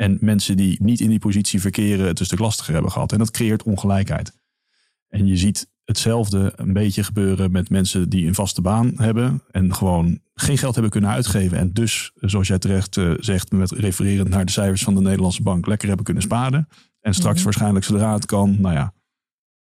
En 0.00 0.18
mensen 0.20 0.56
die 0.56 0.82
niet 0.82 1.00
in 1.00 1.08
die 1.08 1.18
positie 1.18 1.60
verkeren 1.60 2.06
het 2.06 2.20
een 2.20 2.26
stuk 2.26 2.38
lastiger 2.38 2.72
hebben 2.72 2.92
gehad. 2.92 3.12
En 3.12 3.18
dat 3.18 3.30
creëert 3.30 3.62
ongelijkheid. 3.62 4.32
En 5.08 5.26
je 5.26 5.36
ziet 5.36 5.70
hetzelfde 5.84 6.52
een 6.56 6.72
beetje 6.72 7.04
gebeuren 7.04 7.52
met 7.52 7.70
mensen 7.70 8.08
die 8.08 8.26
een 8.26 8.34
vaste 8.34 8.60
baan 8.60 8.92
hebben 8.96 9.42
en 9.50 9.74
gewoon 9.74 10.20
geen 10.34 10.58
geld 10.58 10.72
hebben 10.72 10.92
kunnen 10.92 11.10
uitgeven. 11.10 11.58
En 11.58 11.72
dus, 11.72 12.12
zoals 12.14 12.48
jij 12.48 12.58
terecht 12.58 12.96
uh, 12.96 13.14
zegt, 13.18 13.52
met 13.52 13.70
refererend 13.70 14.28
naar 14.28 14.44
de 14.44 14.52
cijfers 14.52 14.82
van 14.82 14.94
de 14.94 15.00
Nederlandse 15.00 15.42
bank, 15.42 15.66
lekker 15.66 15.88
hebben 15.88 16.04
kunnen 16.04 16.22
sparen. 16.22 16.68
En 17.00 17.14
straks 17.14 17.38
mm 17.38 17.44
waarschijnlijk 17.44 17.84
zodra 17.84 18.14
het 18.14 18.26
kan, 18.26 18.56
nou 18.60 18.74
ja, 18.74 18.94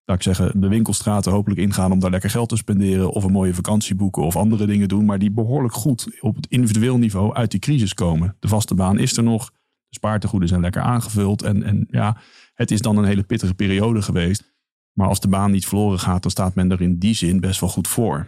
laat 0.05 0.17
ik 0.17 0.23
zeggen, 0.23 0.61
de 0.61 0.69
winkelstraten 0.69 1.33
hopelijk 1.33 1.61
ingaan 1.61 1.93
om 1.93 1.99
daar 1.99 2.11
lekker 2.11 2.31
geld 2.31 2.49
te 2.49 2.57
spenderen. 2.57 3.11
Of 3.11 3.25
een 3.25 3.33
mooie 3.33 3.55
vakantie 3.55 3.95
boeken 3.95 4.23
of 4.23 4.37
andere 4.37 4.67
dingen 4.67 4.89
doen. 4.89 5.05
Maar 5.05 5.19
die 5.19 5.31
behoorlijk 5.31 5.75
goed 5.75 6.09
op 6.21 6.37
het 6.37 6.47
individueel 6.47 6.99
niveau 6.99 7.35
uit 7.35 7.51
die 7.51 7.61
crisis 7.61 7.95
komen. 7.95 8.37
De 8.39 8.49
vaste 8.49 8.75
baan 8.75 8.99
is 8.99 9.17
er 9.17 9.23
nog. 9.23 9.51
De 9.89 9.95
spaartegoeden 9.95 10.49
zijn 10.49 10.61
lekker 10.61 10.83
aangevuld. 10.83 11.43
En, 11.43 11.63
en 11.63 11.87
ja, 11.91 12.17
het 12.55 12.71
is 12.71 12.81
dan 12.81 12.97
een 12.97 13.05
hele 13.05 13.23
pittige 13.23 13.55
periode 13.55 14.03
geweest. 14.03 14.57
Maar 14.93 15.09
als 15.09 15.21
de 15.21 15.29
baan 15.29 15.51
niet 15.51 15.67
verloren 15.67 15.99
gaat, 15.99 16.23
dan 16.23 16.31
staat 16.31 16.55
men 16.55 16.71
er 16.71 16.81
in 16.81 16.99
die 16.99 17.15
zin 17.15 17.41
best 17.41 17.61
wel 17.61 17.69
goed 17.69 17.89
voor. 17.89 18.27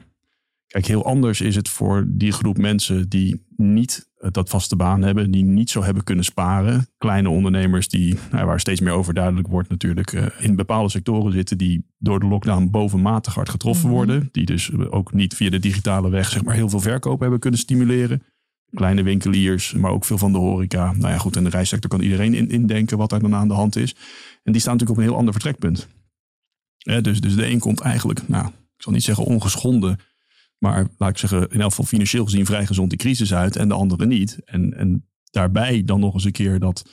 Kijk, 0.66 0.86
heel 0.86 1.04
anders 1.04 1.40
is 1.40 1.56
het 1.56 1.68
voor 1.68 2.04
die 2.08 2.32
groep 2.32 2.58
mensen 2.58 3.08
die 3.08 3.46
niet 3.56 4.10
dat 4.28 4.48
vaste 4.48 4.76
baan 4.76 5.02
hebben, 5.02 5.30
die 5.30 5.44
niet 5.44 5.70
zo 5.70 5.82
hebben 5.82 6.04
kunnen 6.04 6.24
sparen. 6.24 6.86
Kleine 6.98 7.28
ondernemers 7.28 7.88
die, 7.88 8.18
nou, 8.30 8.46
waar 8.46 8.60
steeds 8.60 8.80
meer 8.80 8.92
over 8.92 9.14
duidelijk 9.14 9.48
wordt 9.48 9.68
natuurlijk, 9.68 10.12
uh, 10.12 10.26
in 10.38 10.56
bepaalde 10.56 10.90
sectoren 10.90 11.32
zitten 11.32 11.58
die 11.58 11.86
door 11.98 12.20
de 12.20 12.26
lockdown 12.26 12.70
bovenmatig 12.70 13.34
hard 13.34 13.48
getroffen 13.48 13.86
mhm. 13.86 13.96
worden. 13.96 14.28
Die 14.32 14.44
dus 14.44 14.72
ook 14.72 15.12
niet 15.12 15.34
via 15.34 15.50
de 15.50 15.58
digitale 15.58 16.10
weg 16.10 16.30
zeg 16.30 16.44
maar 16.44 16.54
heel 16.54 16.68
veel 16.68 16.80
verkoop 16.80 17.20
hebben 17.20 17.38
kunnen 17.38 17.60
stimuleren. 17.60 18.22
Kleine 18.74 19.02
winkeliers, 19.02 19.72
maar 19.72 19.90
ook 19.90 20.04
veel 20.04 20.18
van 20.18 20.32
de 20.32 20.38
horeca. 20.38 20.92
Nou 20.92 21.12
ja, 21.12 21.18
goed, 21.18 21.36
in 21.36 21.44
de 21.44 21.50
reissector 21.50 21.90
kan 21.90 22.00
iedereen 22.00 22.34
in, 22.34 22.50
indenken 22.50 22.98
wat 22.98 23.10
daar 23.10 23.20
dan 23.20 23.34
aan 23.34 23.48
de 23.48 23.54
hand 23.54 23.76
is. 23.76 23.94
En 24.42 24.52
die 24.52 24.60
staan 24.60 24.72
natuurlijk 24.72 24.98
op 25.00 25.04
een 25.04 25.10
heel 25.10 25.18
ander 25.18 25.32
vertrekpunt. 25.32 25.88
dus, 27.02 27.20
dus 27.20 27.34
de 27.34 27.46
een 27.46 27.58
komt 27.58 27.80
eigenlijk, 27.80 28.28
nou, 28.28 28.46
ik 28.46 28.82
zal 28.82 28.92
niet 28.92 29.04
zeggen 29.04 29.24
ongeschonden 29.24 29.98
maar 30.60 30.88
laat 30.98 31.10
ik 31.10 31.18
zeggen, 31.18 31.48
in 31.50 31.60
elk 31.60 31.70
geval 31.70 31.84
financieel 31.84 32.24
gezien 32.24 32.46
vrij 32.46 32.66
gezond 32.66 32.90
die 32.90 32.98
crisis 32.98 33.34
uit 33.34 33.56
en 33.56 33.68
de 33.68 33.74
andere 33.74 34.06
niet. 34.06 34.38
En, 34.44 34.74
en 34.74 35.08
daarbij 35.30 35.84
dan 35.84 36.00
nog 36.00 36.14
eens 36.14 36.24
een 36.24 36.32
keer 36.32 36.58
dat 36.58 36.84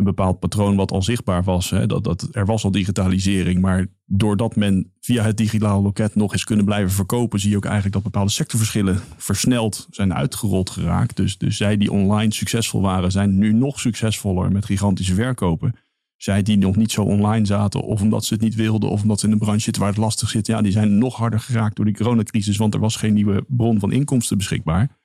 een 0.00 0.06
bepaald 0.06 0.38
patroon 0.38 0.76
wat 0.76 0.90
al 0.90 1.02
zichtbaar 1.02 1.42
was. 1.42 1.70
Hè, 1.70 1.86
dat, 1.86 2.04
dat, 2.04 2.28
er 2.32 2.46
was 2.46 2.64
al 2.64 2.70
digitalisering, 2.70 3.60
maar 3.60 3.86
doordat 4.06 4.56
men 4.56 4.92
via 5.00 5.24
het 5.24 5.36
digitale 5.36 5.82
loket 5.82 6.14
nog 6.14 6.32
eens 6.32 6.44
kunnen 6.44 6.64
blijven 6.64 6.90
verkopen, 6.90 7.40
zie 7.40 7.50
je 7.50 7.56
ook 7.56 7.64
eigenlijk 7.64 7.94
dat 7.94 8.02
bepaalde 8.02 8.30
sectorverschillen 8.30 9.00
versneld 9.16 9.86
zijn 9.90 10.14
uitgerold 10.14 10.70
geraakt. 10.70 11.16
Dus, 11.16 11.38
dus 11.38 11.56
zij 11.56 11.76
die 11.76 11.92
online 11.92 12.32
succesvol 12.32 12.80
waren, 12.80 13.12
zijn 13.12 13.38
nu 13.38 13.52
nog 13.52 13.80
succesvoller 13.80 14.52
met 14.52 14.64
gigantische 14.64 15.14
verkopen 15.14 15.74
zij 16.22 16.42
die 16.42 16.58
nog 16.58 16.76
niet 16.76 16.92
zo 16.92 17.02
online 17.02 17.46
zaten, 17.46 17.82
of 17.82 18.00
omdat 18.00 18.24
ze 18.24 18.34
het 18.34 18.42
niet 18.42 18.54
wilden, 18.54 18.90
of 18.90 19.02
omdat 19.02 19.20
ze 19.20 19.26
in 19.26 19.32
een 19.32 19.38
branche 19.38 19.60
zitten 19.60 19.82
waar 19.82 19.90
het 19.90 20.00
lastig 20.00 20.28
zit, 20.28 20.46
ja, 20.46 20.62
die 20.62 20.72
zijn 20.72 20.98
nog 20.98 21.16
harder 21.16 21.40
geraakt 21.40 21.76
door 21.76 21.84
die 21.84 21.94
coronacrisis, 21.94 22.56
want 22.56 22.74
er 22.74 22.80
was 22.80 22.96
geen 22.96 23.14
nieuwe 23.14 23.44
bron 23.48 23.78
van 23.78 23.92
inkomsten 23.92 24.36
beschikbaar. 24.36 24.99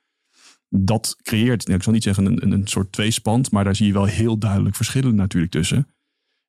Dat 0.84 1.16
creëert, 1.22 1.68
ik 1.68 1.82
zal 1.82 1.92
niet 1.92 2.02
zeggen 2.02 2.26
een, 2.26 2.52
een 2.52 2.66
soort 2.66 2.92
tweespand, 2.92 3.50
maar 3.50 3.64
daar 3.64 3.76
zie 3.76 3.86
je 3.86 3.92
wel 3.92 4.04
heel 4.04 4.38
duidelijk 4.38 4.76
verschillen 4.76 5.14
natuurlijk 5.14 5.52
tussen. 5.52 5.88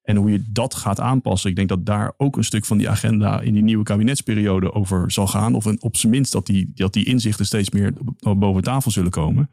En 0.02 0.16
hoe 0.16 0.32
je 0.32 0.44
dat 0.50 0.76
gaat 0.76 1.00
aanpassen, 1.00 1.50
ik 1.50 1.56
denk 1.56 1.70
dat 1.70 1.86
daar 1.86 2.14
ook 2.18 2.38
een 2.38 2.44
stuk 2.44 2.66
van 2.66 2.78
die 2.78 2.90
agenda 2.90 3.42
in 3.42 3.54
die 3.54 3.64
nieuwe 3.64 3.84
kabinetsperiode 3.84 4.74
over 4.74 5.12
zal 5.12 5.28
gaan. 5.28 5.56
Of 5.56 5.66
op 5.66 5.98
zijn 5.98 6.12
minst 6.12 6.32
dat 6.32 6.46
die, 6.46 6.72
dat 6.76 6.94
die 6.94 7.06
inzichten 7.06 7.46
steeds 7.46 7.70
meer 7.70 7.94
boven 8.20 8.64
tafel 8.64 8.92
zullen 8.92 9.12
komen 9.12 9.50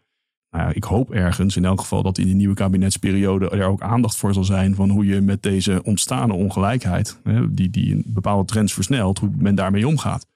nou 0.55 0.73
ik 0.73 0.85
hoop 0.85 1.11
ergens 1.11 1.57
in 1.57 1.65
elk 1.65 1.81
geval 1.81 2.03
dat 2.03 2.19
in 2.19 2.29
de 2.29 2.35
nieuwe 2.35 2.55
kabinetsperiode 2.55 3.49
er 3.49 3.67
ook 3.67 3.83
aandacht 3.83 4.17
voor 4.17 4.35
zal 4.35 4.45
zijn 4.45 4.75
van 4.75 4.91
hoe 4.91 5.07
je 5.07 5.21
met 5.21 5.43
deze 5.43 5.81
ontstaande 5.83 6.35
ongelijkheid, 6.35 7.21
die, 7.49 7.71
die 7.71 7.95
een 7.95 8.05
bepaalde 8.07 8.45
trends 8.45 8.73
versnelt, 8.73 9.19
hoe 9.19 9.31
men 9.37 9.55
daarmee 9.55 9.89
omgaat. 9.89 10.27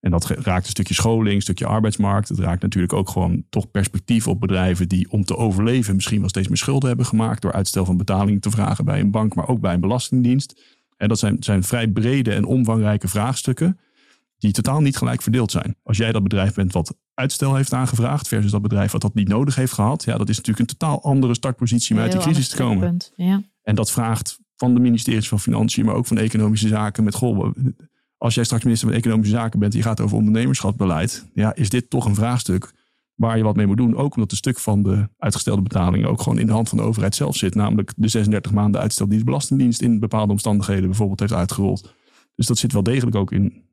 En 0.00 0.10
dat 0.10 0.26
raakt 0.26 0.64
een 0.64 0.70
stukje 0.70 0.94
scholing, 0.94 1.34
een 1.34 1.42
stukje 1.42 1.66
arbeidsmarkt. 1.66 2.28
Het 2.28 2.38
raakt 2.38 2.62
natuurlijk 2.62 2.92
ook 2.92 3.08
gewoon 3.08 3.44
toch 3.50 3.70
perspectief 3.70 4.28
op 4.28 4.40
bedrijven 4.40 4.88
die 4.88 5.10
om 5.10 5.24
te 5.24 5.36
overleven 5.36 5.94
misschien 5.94 6.20
wel 6.20 6.28
steeds 6.28 6.48
meer 6.48 6.56
schulden 6.56 6.88
hebben 6.88 7.06
gemaakt 7.06 7.42
door 7.42 7.52
uitstel 7.52 7.84
van 7.84 7.96
betaling 7.96 8.42
te 8.42 8.50
vragen 8.50 8.84
bij 8.84 9.00
een 9.00 9.10
bank, 9.10 9.34
maar 9.34 9.48
ook 9.48 9.60
bij 9.60 9.74
een 9.74 9.80
belastingdienst. 9.80 10.62
En 10.96 11.08
dat 11.08 11.18
zijn, 11.18 11.36
zijn 11.40 11.64
vrij 11.64 11.88
brede 11.88 12.32
en 12.32 12.44
omvangrijke 12.44 13.08
vraagstukken 13.08 13.78
die 14.38 14.52
totaal 14.52 14.80
niet 14.80 14.96
gelijk 14.96 15.22
verdeeld 15.22 15.50
zijn. 15.50 15.76
Als 15.82 15.96
jij 15.96 16.12
dat 16.12 16.22
bedrijf 16.22 16.54
bent 16.54 16.72
wat 16.72 16.96
uitstel 17.14 17.54
heeft 17.54 17.72
aangevraagd 17.72 18.28
versus 18.28 18.50
dat 18.50 18.62
bedrijf 18.62 18.92
wat 18.92 19.00
dat 19.00 19.14
niet 19.14 19.28
nodig 19.28 19.54
heeft 19.54 19.72
gehad, 19.72 20.04
ja, 20.04 20.18
dat 20.18 20.28
is 20.28 20.36
natuurlijk 20.36 20.70
een 20.70 20.76
totaal 20.76 21.02
andere 21.02 21.34
startpositie 21.34 21.96
om 21.96 22.02
uit 22.02 22.12
die 22.12 22.20
crisis 22.20 22.48
te 22.48 22.56
komen. 22.56 22.96
Ja. 23.16 23.42
En 23.62 23.74
dat 23.74 23.90
vraagt 23.90 24.38
van 24.56 24.74
de 24.74 24.80
ministeries 24.80 25.28
van 25.28 25.40
Financiën, 25.40 25.84
maar 25.84 25.94
ook 25.94 26.06
van 26.06 26.18
Economische 26.18 26.68
Zaken 26.68 27.04
met 27.04 27.14
goh, 27.14 27.54
als 28.20 28.34
jij 28.34 28.44
straks 28.44 28.64
minister 28.64 28.88
van 28.88 28.96
Economische 28.96 29.34
Zaken 29.34 29.58
bent, 29.58 29.72
die 29.72 29.82
gaat 29.82 30.00
over 30.00 30.16
ondernemerschapsbeleid, 30.16 31.26
ja, 31.34 31.54
is 31.54 31.70
dit 31.70 31.90
toch 31.90 32.04
een 32.04 32.14
vraagstuk 32.14 32.72
waar 33.14 33.36
je 33.36 33.42
wat 33.42 33.56
mee 33.56 33.66
moet 33.66 33.76
doen. 33.76 33.96
Ook 33.96 34.14
omdat 34.14 34.30
een 34.30 34.36
stuk 34.36 34.58
van 34.58 34.82
de 34.82 35.08
uitgestelde 35.18 35.62
betalingen 35.62 36.08
ook 36.08 36.22
gewoon 36.22 36.38
in 36.38 36.46
de 36.46 36.52
hand 36.52 36.68
van 36.68 36.78
de 36.78 36.84
overheid 36.84 37.14
zelf 37.14 37.36
zit. 37.36 37.54
Namelijk 37.54 37.92
de 37.96 38.08
36 38.08 38.52
maanden 38.52 38.80
uitstel 38.80 39.08
die 39.08 39.18
de 39.18 39.24
Belastingdienst 39.24 39.82
in 39.82 40.00
bepaalde 40.00 40.32
omstandigheden 40.32 40.86
bijvoorbeeld 40.86 41.20
heeft 41.20 41.32
uitgerold. 41.32 41.94
Dus 42.34 42.46
dat 42.46 42.58
zit 42.58 42.72
wel 42.72 42.82
degelijk 42.82 43.16
ook 43.16 43.32
in 43.32 43.64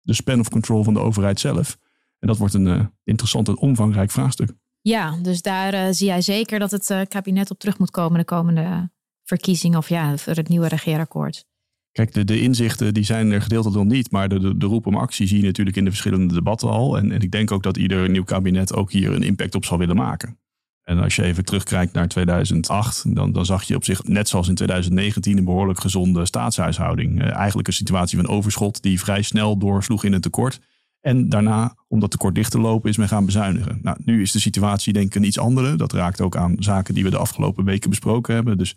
de 0.00 0.14
span 0.14 0.40
of 0.40 0.48
control 0.48 0.84
van 0.84 0.94
de 0.94 1.00
overheid 1.00 1.40
zelf. 1.40 1.78
En 2.18 2.28
dat 2.28 2.38
wordt 2.38 2.54
een 2.54 2.66
uh, 2.66 2.84
interessant 3.04 3.48
en 3.48 3.58
omvangrijk 3.58 4.10
vraagstuk. 4.10 4.52
Ja, 4.80 5.16
dus 5.22 5.42
daar 5.42 5.74
uh, 5.74 5.86
zie 5.90 6.06
jij 6.06 6.22
zeker 6.22 6.58
dat 6.58 6.70
het 6.70 6.90
uh, 6.90 7.00
kabinet 7.08 7.50
op 7.50 7.58
terug 7.58 7.78
moet 7.78 7.90
komen 7.90 8.18
de 8.18 8.24
komende 8.24 8.90
verkiezingen 9.22 9.78
of 9.78 9.88
ja, 9.88 10.16
voor 10.16 10.34
het 10.34 10.48
nieuwe 10.48 10.68
regeerakkoord. 10.68 11.44
Kijk, 11.92 12.12
de, 12.12 12.24
de 12.24 12.40
inzichten 12.40 12.94
die 12.94 13.04
zijn 13.04 13.30
er 13.30 13.42
gedeeltelijk 13.42 13.82
nog 13.82 13.92
niet, 13.92 14.10
maar 14.10 14.28
de, 14.28 14.38
de, 14.38 14.56
de, 14.56 14.66
roep 14.66 14.86
om 14.86 14.96
actie 14.96 15.26
zie 15.26 15.38
je 15.38 15.44
natuurlijk 15.44 15.76
in 15.76 15.84
de 15.84 15.90
verschillende 15.90 16.34
debatten 16.34 16.68
al. 16.68 16.96
En, 16.96 17.12
en 17.12 17.20
ik 17.20 17.30
denk 17.30 17.50
ook 17.50 17.62
dat 17.62 17.76
ieder 17.76 18.10
nieuw 18.10 18.24
kabinet 18.24 18.74
ook 18.74 18.92
hier 18.92 19.12
een 19.12 19.22
impact 19.22 19.54
op 19.54 19.64
zal 19.64 19.78
willen 19.78 19.96
maken. 19.96 20.38
En 20.82 20.98
als 20.98 21.16
je 21.16 21.22
even 21.22 21.44
terugkijkt 21.44 21.92
naar 21.92 22.08
2008, 22.08 23.14
dan, 23.14 23.32
dan 23.32 23.44
zag 23.44 23.62
je 23.62 23.76
op 23.76 23.84
zich, 23.84 24.04
net 24.04 24.28
zoals 24.28 24.48
in 24.48 24.54
2019, 24.54 25.38
een 25.38 25.44
behoorlijk 25.44 25.80
gezonde 25.80 26.26
staatshuishouding. 26.26 27.22
Uh, 27.22 27.34
eigenlijk 27.34 27.68
een 27.68 27.74
situatie 27.74 28.18
van 28.18 28.28
overschot 28.28 28.82
die 28.82 29.00
vrij 29.00 29.22
snel 29.22 29.58
doorsloeg 29.58 30.04
in 30.04 30.12
het 30.12 30.22
tekort. 30.22 30.60
En 31.00 31.28
daarna, 31.28 31.74
om 31.88 32.00
dat 32.00 32.10
tekort 32.10 32.34
dicht 32.34 32.50
te 32.50 32.60
lopen, 32.60 32.90
is 32.90 32.96
men 32.96 33.08
gaan 33.08 33.24
bezuinigen. 33.24 33.78
Nou, 33.82 33.96
nu 34.04 34.22
is 34.22 34.32
de 34.32 34.40
situatie 34.40 34.92
denk 34.92 35.06
ik 35.06 35.14
een 35.14 35.24
iets 35.24 35.38
andere. 35.38 35.76
Dat 35.76 35.92
raakt 35.92 36.20
ook 36.20 36.36
aan 36.36 36.56
zaken 36.58 36.94
die 36.94 37.04
we 37.04 37.10
de 37.10 37.16
afgelopen 37.16 37.64
weken 37.64 37.90
besproken 37.90 38.34
hebben. 38.34 38.58
Dus 38.58 38.76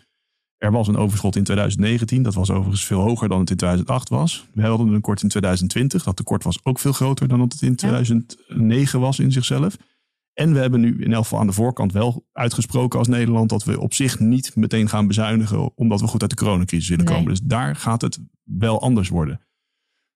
er 0.57 0.71
was 0.71 0.87
een 0.87 0.97
overschot 0.97 1.35
in 1.35 1.43
2019. 1.43 2.23
Dat 2.23 2.33
was 2.33 2.51
overigens 2.51 2.85
veel 2.85 3.01
hoger 3.01 3.29
dan 3.29 3.39
het 3.39 3.49
in 3.49 3.55
2008 3.55 4.09
was. 4.09 4.47
We 4.53 4.61
hadden 4.61 4.87
een 4.87 4.93
tekort 4.93 5.21
in 5.23 5.29
2020. 5.29 6.03
Dat 6.03 6.15
tekort 6.15 6.43
was 6.43 6.59
ook 6.63 6.79
veel 6.79 6.91
groter 6.91 7.27
dan 7.27 7.39
het 7.39 7.61
in 7.61 7.75
2009 7.75 8.99
was 8.99 9.19
in 9.19 9.31
zichzelf. 9.31 9.77
En 10.33 10.53
we 10.53 10.59
hebben 10.59 10.79
nu 10.79 11.03
in 11.03 11.13
elk 11.13 11.23
geval 11.23 11.39
aan 11.39 11.47
de 11.47 11.53
voorkant 11.53 11.91
wel 11.91 12.27
uitgesproken 12.31 12.99
als 12.99 13.07
Nederland 13.07 13.49
dat 13.49 13.63
we 13.63 13.79
op 13.79 13.93
zich 13.93 14.19
niet 14.19 14.55
meteen 14.55 14.89
gaan 14.89 15.07
bezuinigen 15.07 15.77
omdat 15.77 16.01
we 16.01 16.07
goed 16.07 16.21
uit 16.21 16.29
de 16.29 16.37
coronacrisis 16.37 16.89
willen 16.89 17.05
komen. 17.05 17.25
Dus 17.25 17.41
daar 17.43 17.75
gaat 17.75 18.01
het 18.01 18.19
wel 18.43 18.81
anders 18.81 19.09
worden. 19.09 19.41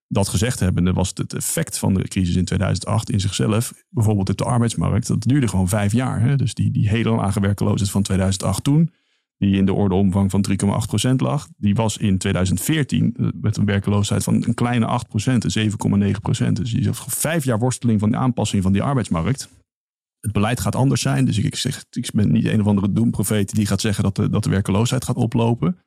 Dat 0.08 0.28
gezegd 0.28 0.60
hebbende 0.60 0.92
was 0.92 1.12
het 1.14 1.34
effect 1.34 1.78
van 1.78 1.94
de 1.94 2.08
crisis 2.08 2.36
in 2.36 2.44
2008 2.44 3.10
in 3.10 3.20
zichzelf, 3.20 3.72
bijvoorbeeld 3.88 4.30
op 4.30 4.36
de 4.36 4.44
arbeidsmarkt, 4.44 5.06
dat 5.06 5.22
duurde 5.22 5.48
gewoon 5.48 5.68
vijf 5.68 5.92
jaar. 5.92 6.20
Hè? 6.20 6.36
Dus 6.36 6.54
die, 6.54 6.70
die 6.70 6.88
hele 6.88 7.10
lage 7.10 7.40
werkeloosheid 7.40 7.90
van 7.90 8.02
2008 8.02 8.64
toen, 8.64 8.92
die 9.40 9.56
in 9.56 9.66
de 9.66 9.72
orde 9.72 9.94
omvang 9.94 10.30
van 10.30 10.44
3,8% 11.08 11.10
lag, 11.16 11.48
die 11.56 11.74
was 11.74 11.96
in 11.96 12.18
2014 12.18 13.14
eh, 13.16 13.26
met 13.40 13.56
een 13.56 13.64
werkeloosheid 13.64 14.24
van 14.24 14.34
een 14.34 14.54
kleine 14.54 14.86
8%, 14.86 15.32
7,9%. 16.46 16.52
Dus 16.52 16.70
je 16.70 16.82
zegt 16.82 17.04
vijf 17.18 17.44
jaar 17.44 17.58
worsteling 17.58 18.00
van 18.00 18.10
de 18.10 18.16
aanpassing 18.16 18.62
van 18.62 18.72
die 18.72 18.82
arbeidsmarkt 18.82 19.48
het 20.20 20.32
beleid 20.32 20.60
gaat 20.60 20.74
anders 20.74 21.00
zijn. 21.00 21.24
Dus 21.24 21.38
ik, 21.38 21.56
zeg, 21.56 21.84
ik 21.90 22.10
ben 22.14 22.32
niet 22.32 22.44
een 22.44 22.60
of 22.60 22.66
andere 22.66 22.92
doemprofeet 22.92 23.54
die 23.54 23.66
gaat 23.66 23.80
zeggen 23.80 24.04
dat 24.04 24.16
de, 24.16 24.30
dat 24.30 24.44
de 24.44 24.50
werkeloosheid 24.50 25.04
gaat 25.04 25.16
oplopen. 25.16 25.78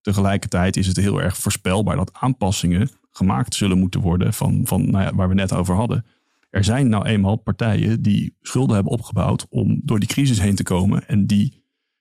Tegelijkertijd 0.00 0.76
is 0.76 0.86
het 0.86 0.96
heel 0.96 1.22
erg 1.22 1.36
voorspelbaar 1.36 1.96
dat 1.96 2.12
aanpassingen 2.12 2.90
gemaakt 3.10 3.54
zullen 3.54 3.78
moeten 3.78 4.00
worden 4.00 4.34
van, 4.34 4.60
van 4.64 4.90
nou 4.90 5.04
ja, 5.04 5.14
waar 5.14 5.28
we 5.28 5.34
net 5.34 5.52
over 5.52 5.74
hadden. 5.74 6.04
Er 6.50 6.64
zijn 6.64 6.88
nou 6.88 7.06
eenmaal 7.06 7.36
partijen 7.36 8.02
die 8.02 8.36
schulden 8.40 8.74
hebben 8.74 8.92
opgebouwd 8.92 9.46
om 9.48 9.80
door 9.84 9.98
die 9.98 10.08
crisis 10.08 10.40
heen 10.40 10.54
te 10.54 10.62
komen 10.62 11.08
en 11.08 11.26
die 11.26 11.59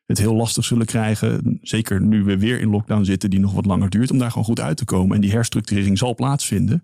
het 0.10 0.18
heel 0.18 0.36
lastig 0.36 0.66
zullen 0.66 0.86
krijgen, 0.86 1.60
zeker 1.62 2.02
nu 2.02 2.24
we 2.24 2.38
weer 2.38 2.60
in 2.60 2.70
lockdown 2.70 3.04
zitten 3.04 3.30
die 3.30 3.40
nog 3.40 3.54
wat 3.54 3.66
langer 3.66 3.90
duurt, 3.90 4.12
om 4.12 4.18
daar 4.18 4.30
gewoon 4.30 4.46
goed 4.46 4.60
uit 4.60 4.78
te 4.78 4.86
komen. 4.86 5.16
En 5.16 5.22
die 5.22 5.32
herstructurering 5.32 5.98
zal 5.98 6.16
plaatsvinden. 6.16 6.84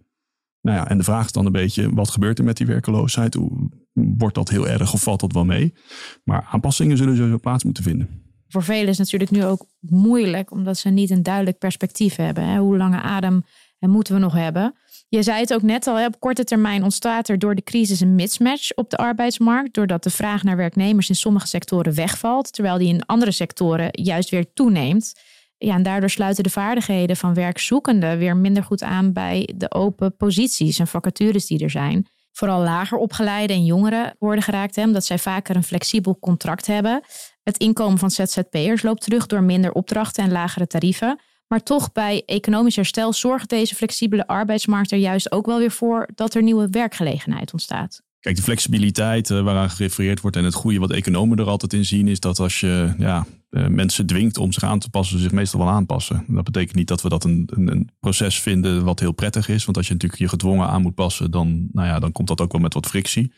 Nou 0.62 0.77
ja, 0.77 0.89
en 0.89 0.98
de 0.98 1.03
vraag 1.03 1.25
is 1.25 1.32
dan 1.32 1.46
een 1.46 1.51
beetje, 1.51 1.94
wat 1.94 2.10
gebeurt 2.10 2.39
er 2.39 2.46
met 2.46 2.58
die 2.58 2.65
werkeloosheid? 2.67 3.34
Hoe, 3.34 3.70
wordt 3.94 4.36
dat 4.36 4.50
heel 4.50 4.67
erg 4.67 4.94
of 4.94 5.01
valt 5.01 5.20
dat 5.20 5.34
wel 5.34 5.46
mee? 5.46 5.74
Maar 6.24 6.48
aanpassingen 6.51 6.98
zullen 6.98 7.15
sowieso 7.15 7.38
plaats 7.38 7.63
moeten 7.63 7.84
vinden. 7.84 8.10
Voor 8.48 8.63
velen 8.63 8.88
is 8.88 8.98
het 8.98 9.12
natuurlijk 9.12 9.32
nu 9.32 9.46
ook 9.46 9.65
moeilijk, 9.79 10.51
omdat 10.51 10.77
ze 10.77 10.89
niet 10.89 11.10
een 11.10 11.24
duidelijk 11.24 11.58
perspectief 11.58 12.15
hebben. 12.15 12.44
Hè? 12.48 12.60
Hoe 12.60 12.77
lange 12.77 13.01
adem 13.01 13.44
moeten 13.79 14.13
we 14.13 14.20
nog 14.20 14.34
hebben? 14.34 14.75
Je 15.15 15.24
zei 15.24 15.39
het 15.39 15.53
ook 15.53 15.62
net 15.62 15.88
al, 15.88 16.05
op 16.05 16.19
korte 16.19 16.43
termijn 16.43 16.84
ontstaat 16.84 17.29
er 17.29 17.39
door 17.39 17.55
de 17.55 17.63
crisis 17.63 18.00
een 18.00 18.15
mismatch 18.15 18.72
op 18.74 18.89
de 18.89 18.98
arbeidsmarkt, 18.98 19.74
doordat 19.74 20.03
de 20.03 20.10
vraag 20.10 20.43
naar 20.43 20.57
werknemers 20.57 21.10
in 21.10 21.15
sommige 21.15 21.48
sectoren 21.48 21.93
wegvalt, 21.93 22.53
terwijl 22.53 22.77
die 22.77 22.88
in 22.88 23.05
andere 23.05 23.31
sectoren 23.31 23.89
juist 23.91 24.29
weer 24.29 24.53
toeneemt. 24.53 25.13
Ja, 25.57 25.74
en 25.75 25.84
daardoor 25.84 26.10
sluiten 26.10 26.43
de 26.43 26.50
vaardigheden 26.50 27.15
van 27.15 27.34
werkzoekenden 27.34 28.17
weer 28.17 28.38
minder 28.38 28.63
goed 28.63 28.84
aan 28.84 29.13
bij 29.13 29.50
de 29.55 29.72
open 29.72 30.15
posities 30.15 30.79
en 30.79 30.88
vacatures 30.88 31.45
die 31.45 31.63
er 31.63 31.69
zijn. 31.69 32.07
Vooral 32.31 32.62
lager 32.62 32.98
opgeleide 32.98 33.53
en 33.53 33.65
jongeren 33.65 34.15
worden 34.19 34.43
geraakt, 34.43 34.75
hè, 34.75 34.84
omdat 34.84 35.05
zij 35.05 35.19
vaker 35.19 35.55
een 35.55 35.63
flexibel 35.63 36.17
contract 36.19 36.67
hebben. 36.67 37.01
Het 37.43 37.57
inkomen 37.57 37.98
van 37.98 38.12
ZZP'ers 38.12 38.84
loopt 38.84 39.01
terug 39.01 39.25
door 39.25 39.43
minder 39.43 39.72
opdrachten 39.72 40.24
en 40.24 40.31
lagere 40.31 40.67
tarieven. 40.67 41.19
Maar 41.48 41.64
toch 41.64 41.92
bij 41.92 42.24
economisch 42.25 42.75
herstel 42.75 43.14
zorgt 43.14 43.50
deze 43.50 43.75
flexibele 43.75 44.28
arbeidsmarkt 44.28 44.92
er 44.92 44.98
juist 44.98 45.32
ook 45.32 45.46
wel 45.46 45.58
weer 45.58 45.72
voor 45.72 46.10
dat 46.16 46.34
er 46.34 46.44
nieuwe 46.44 46.68
werkgelegenheid 46.70 47.52
ontstaat. 47.54 48.04
Kijk, 48.20 48.38
de 48.38 48.44
flexibiliteit 48.44 49.30
uh, 49.30 49.44
waaraan 49.44 49.70
gerefereerd 49.70 50.22
wordt 50.22 50.36
en 50.36 50.44
het 50.44 50.54
goede 50.54 50.80
wat 50.80 50.92
economen 50.92 51.38
er 51.38 51.48
altijd 51.48 51.74
in 51.74 51.86
zien, 51.86 52.08
is 52.08 52.20
dat 52.20 52.40
als 52.40 52.60
je 52.60 52.94
ja, 52.98 53.25
uh, 53.50 53.68
mensen 53.68 54.06
dwingt 54.06 54.38
om 54.38 54.52
zich 54.52 54.64
aan 54.64 54.80
te 54.80 54.90
passen, 54.90 55.18
ze 55.18 55.24
zich 55.24 55.32
meestal 55.32 55.60
wel 55.60 55.70
aanpassen. 55.70 56.25
Dat 56.28 56.44
betekent 56.44 56.75
niet 56.75 56.88
dat 56.88 57.02
we 57.02 57.10
dat 57.10 57.24
een, 57.24 57.50
een, 57.54 57.72
een, 57.72 57.90
proces 58.00 58.40
vinden 58.40 58.84
wat 58.84 59.00
heel 59.00 59.12
prettig 59.12 59.50
is. 59.50 59.66
Want 59.66 59.78
als 59.78 59.88
je 59.88 59.94
natuurlijk 59.94 60.22
je 60.22 60.28
gedwongen 60.28 60.68
aan 60.68 60.82
moet 60.82 60.96
passen, 60.96 61.32
dan, 61.32 61.68
nou 61.72 61.88
ja, 61.88 62.00
dan 62.00 62.12
komt 62.12 62.28
dat 62.28 62.42
ook 62.42 62.52
wel 62.52 62.62
met 62.62 62.74
wat 62.74 62.88
frictie. 62.88 63.34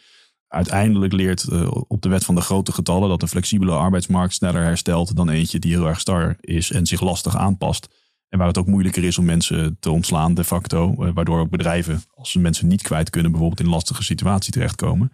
Uiteindelijk 0.48 1.14
leert 1.14 1.48
uh, 1.52 1.72
op 1.88 2.02
de 2.02 2.10
wet 2.10 2.26
van 2.26 2.36
de 2.36 2.42
grote 2.42 2.72
getallen 2.72 3.10
dat 3.10 3.22
een 3.22 3.28
flexibele 3.28 3.72
arbeidsmarkt 3.72 4.34
sneller 4.34 4.64
herstelt 4.64 5.16
dan 5.16 5.30
eentje 5.30 5.60
die 5.60 5.72
heel 5.72 5.88
erg 5.88 6.00
star 6.00 6.38
is 6.40 6.72
en 6.72 6.86
zich 6.86 7.02
lastig 7.02 7.38
aanpast. 7.38 7.90
En 8.30 8.38
waar 8.38 8.48
het 8.48 8.58
ook 8.58 8.68
moeilijker 8.68 9.04
is 9.04 9.18
om 9.18 9.26
mensen 9.26 9.78
te 9.80 9.92
ontslaan 9.92 10.34
de 10.34 10.44
facto. 10.44 11.04
Eh, 11.04 11.12
waardoor 11.14 11.40
ook 11.40 11.50
bedrijven, 11.50 12.02
als 12.14 12.32
ze 12.32 12.40
mensen 12.40 12.68
niet 12.68 12.82
kwijt 12.82 13.10
kunnen, 13.10 13.32
bijvoorbeeld 13.32 13.60
in 13.60 13.66
een 13.66 13.72
lastige 13.72 14.04
situatie 14.04 14.52
terechtkomen. 14.52 15.12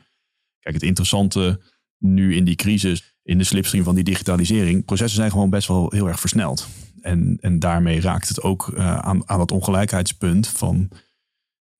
Kijk, 0.59 0.75
het 0.75 0.83
interessante 0.83 1.59
nu 1.97 2.35
in 2.35 2.43
die 2.43 2.55
crisis, 2.55 3.15
in 3.23 3.37
de 3.37 3.43
slipstream 3.43 3.83
van 3.83 3.95
die 3.95 4.03
digitalisering, 4.03 4.85
processen 4.85 5.19
zijn 5.19 5.31
gewoon 5.31 5.49
best 5.49 5.67
wel 5.67 5.91
heel 5.91 6.07
erg 6.07 6.19
versneld. 6.19 6.67
En, 7.01 7.37
en 7.41 7.59
daarmee 7.59 8.01
raakt 8.01 8.27
het 8.27 8.41
ook 8.41 8.67
uh, 8.73 8.97
aan, 8.97 9.29
aan 9.29 9.39
het 9.39 9.51
ongelijkheidspunt 9.51 10.47
van 10.47 10.89